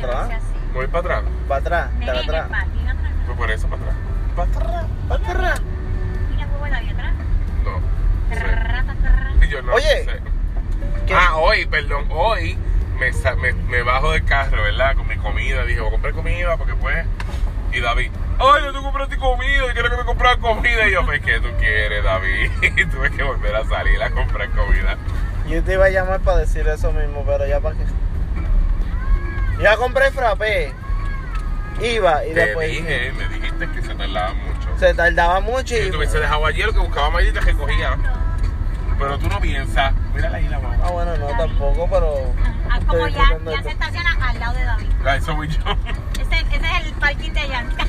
para 0.00 0.22
atrás. 0.24 0.38
así. 0.42 0.72
Voy 0.74 0.86
para 0.88 0.98
atrás. 1.00 1.22
Para 1.48 1.60
atrás, 1.60 1.90
para 2.04 2.20
atrás. 2.20 2.66
Pues 3.26 3.38
por 3.38 3.50
eso 3.50 3.68
para 3.68 3.82
atrás. 3.82 3.96
Para 4.36 4.50
atrás, 4.50 4.86
para 5.08 5.30
atrás. 5.30 5.62
Y 6.34 6.36
la 6.40 6.46
huevo 6.46 6.64
ahí 6.64 6.88
atrás. 6.90 7.12
No. 7.64 7.80
Sí. 9.40 9.48
Yo 9.48 9.62
no 9.62 9.74
Oye. 9.74 10.04
sé. 10.04 10.20
Ah, 11.14 11.36
hoy, 11.36 11.66
perdón, 11.66 12.06
hoy 12.10 12.56
me, 12.98 13.12
sa- 13.12 13.36
me, 13.36 13.52
me 13.52 13.82
bajo 13.82 14.12
del 14.12 14.24
carro, 14.24 14.62
¿verdad? 14.62 14.96
Con 14.96 15.06
mi 15.06 15.16
comida. 15.16 15.64
Dije, 15.64 15.80
voy 15.80 15.88
a 15.88 15.92
comprar 15.92 16.12
comida 16.14 16.56
porque 16.56 16.74
pues. 16.74 17.06
Y 17.72 17.80
David, 17.80 18.10
ay, 18.38 18.62
yo 18.64 18.72
tú 18.72 18.82
compraste 18.82 19.16
comida, 19.16 19.64
y 19.68 19.72
quiero 19.72 19.90
que 19.90 19.96
me 19.96 20.04
compras 20.04 20.36
comida. 20.36 20.86
Y 20.88 20.92
yo, 20.92 21.04
pues, 21.04 21.20
¿qué 21.22 21.40
tú 21.40 21.48
quieres, 21.58 22.04
David? 22.04 22.50
Y 22.62 22.86
tuve 22.86 23.10
que 23.10 23.22
volver 23.22 23.54
a 23.56 23.64
salir 23.64 24.00
a 24.02 24.10
comprar 24.10 24.48
comida. 24.50 24.96
Yo 25.48 25.62
te 25.62 25.74
iba 25.74 25.84
a 25.86 25.90
llamar 25.90 26.20
para 26.20 26.38
decir 26.38 26.66
eso 26.68 26.92
mismo, 26.92 27.24
pero 27.26 27.46
ya 27.46 27.60
para 27.60 27.76
qué. 27.76 27.84
Ya 29.60 29.76
compré 29.76 30.10
frappé. 30.10 30.72
Iba 31.80 32.24
y 32.24 32.32
Te 32.34 32.40
después 32.46 32.70
dije, 32.70 33.12
me 33.16 33.28
dijiste 33.28 33.68
que 33.70 33.82
se 33.82 33.94
tardaba 33.94 34.32
mucho. 34.34 34.78
se 34.78 34.94
tardaba 34.94 35.40
mucho 35.40 35.74
Si 35.74 35.80
y 35.82 35.90
tú 35.90 35.98
dejado 35.98 36.46
ayer 36.46 36.66
lo 36.66 36.72
que 36.72 36.78
buscaba 36.78 37.10
Mayita 37.10 37.40
que 37.40 37.52
cogía. 37.54 37.96
Pero 38.98 39.18
tú 39.18 39.28
no 39.28 39.40
piensas. 39.40 39.92
Mírala 40.14 40.36
ahí 40.36 40.48
la 40.48 40.56
Ah, 40.56 40.60
mamá. 40.60 40.88
bueno, 40.90 41.16
no 41.16 41.26
tampoco, 41.36 41.88
pero. 41.90 42.32
Ah, 42.70 42.78
como 42.86 43.06
estoy 43.06 43.12
ya, 43.44 43.50
ya 43.52 43.62
se 43.62 43.68
estaciona 43.70 44.28
al 44.28 44.38
lado 44.38 44.54
de 44.56 44.64
David. 44.64 44.86
Ah, 45.04 45.16
eso 45.16 45.34
voy 45.34 45.48
yo. 45.48 45.58
Ese, 46.20 46.40
ese 46.56 46.56
es 46.80 46.86
el 46.86 46.92
parking 46.94 47.32
de 47.32 47.48
Yanka. 47.48 47.86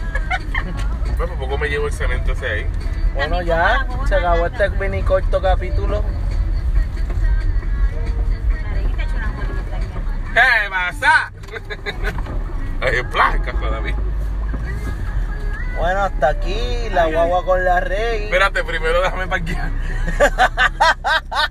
Pues 1.17 1.30
por 1.30 1.38
poco 1.39 1.58
me 1.60 1.67
llevo 1.69 1.86
el 1.88 1.93
cemento 1.93 2.32
ese 2.32 2.45
ahí. 2.47 2.65
Bueno, 3.13 3.41
ya 3.43 3.86
se 4.08 4.15
acabó 4.15 4.47
este 4.47 4.67
mini 4.71 5.04
corto 5.04 5.39
capítulo. 5.41 6.04
Te. 10.34 10.41
¿Qué 10.41 10.69
pasa? 10.69 11.32
Ahí 12.82 12.96
es 13.00 13.04
placa, 13.06 13.54
David. 13.54 13.96
Bueno, 15.78 16.04
hasta 16.04 16.30
aquí 16.30 16.89
la 16.91 17.08
guagua 17.08 17.44
con 17.46 17.63
la 17.65 17.80
rey. 17.82 18.26
Espérate, 18.26 18.63
primero 18.63 19.02
déjame 19.02 19.28
parquear. 19.28 19.70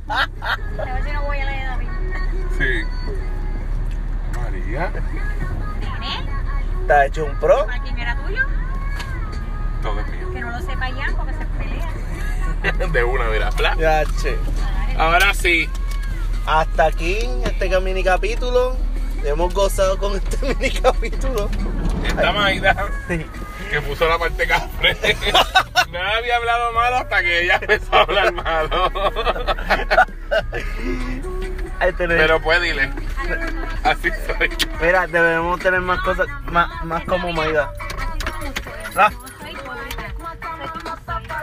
A 0.09 0.85
ver 0.85 1.05
si 1.05 1.13
no 1.13 1.23
voy 1.23 1.39
a 1.39 1.45
la 1.45 1.51
de 1.51 1.65
David. 1.65 1.89
Sí. 2.59 2.85
María. 4.41 4.93
Está 6.81 7.07
hecho 7.07 7.25
un 7.27 7.39
pro. 7.39 7.67
¿parking 7.67 7.99
era 7.99 8.17
tuyo? 8.17 8.47
Todo 9.83 10.01
es 10.01 10.07
mío. 10.09 10.31
Que 10.33 10.41
no 10.41 10.51
lo 10.51 10.61
sepa 10.61 10.89
ya 10.91 11.07
porque 11.17 11.33
se 11.35 11.45
pelea. 11.59 11.89
De 12.93 13.05
una, 13.05 13.25
mira. 13.27 13.51
Ya, 13.79 14.05
che. 14.23 14.39
Ahora 14.97 15.35
sí. 15.35 15.69
Hasta 16.47 16.87
aquí 16.87 17.29
este 17.45 17.81
mini 17.81 18.03
capítulo. 18.03 18.77
Hemos 19.25 19.55
gozado 19.55 19.99
con 19.99 20.17
este 20.17 20.37
mini 20.55 20.71
capítulo. 20.71 21.49
Esta 22.07 22.33
Maida 22.33 22.77
que 23.71 23.81
puso 23.81 24.09
la 24.09 24.19
parte 24.19 24.47
cafre. 24.47 24.97
Nadie 25.91 26.17
había 26.17 26.37
hablado 26.37 26.73
malo 26.73 26.97
hasta 26.97 27.23
que 27.23 27.43
ella 27.43 27.59
empezó 27.61 27.95
a 27.95 28.03
hablar 28.03 28.33
malo. 28.33 28.93
Pero 31.99 32.41
pues 32.41 32.63
dile. 32.63 32.91
Así 33.83 34.11
soy. 34.27 34.51
Mira, 34.81 35.07
debemos 35.07 35.61
tener 35.61 35.81
más 35.81 36.01
cosas, 36.01 36.27
más, 36.45 36.85
más 36.85 37.05
como 37.05 37.33
Maida. 37.33 37.73
Ah. 38.97 39.11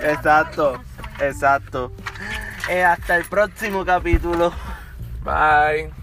Exacto, 0.01 0.81
exacto. 1.19 1.91
Eh, 2.69 2.83
hasta 2.83 3.17
el 3.17 3.25
próximo 3.25 3.85
capítulo. 3.85 4.53
Bye. 5.23 6.00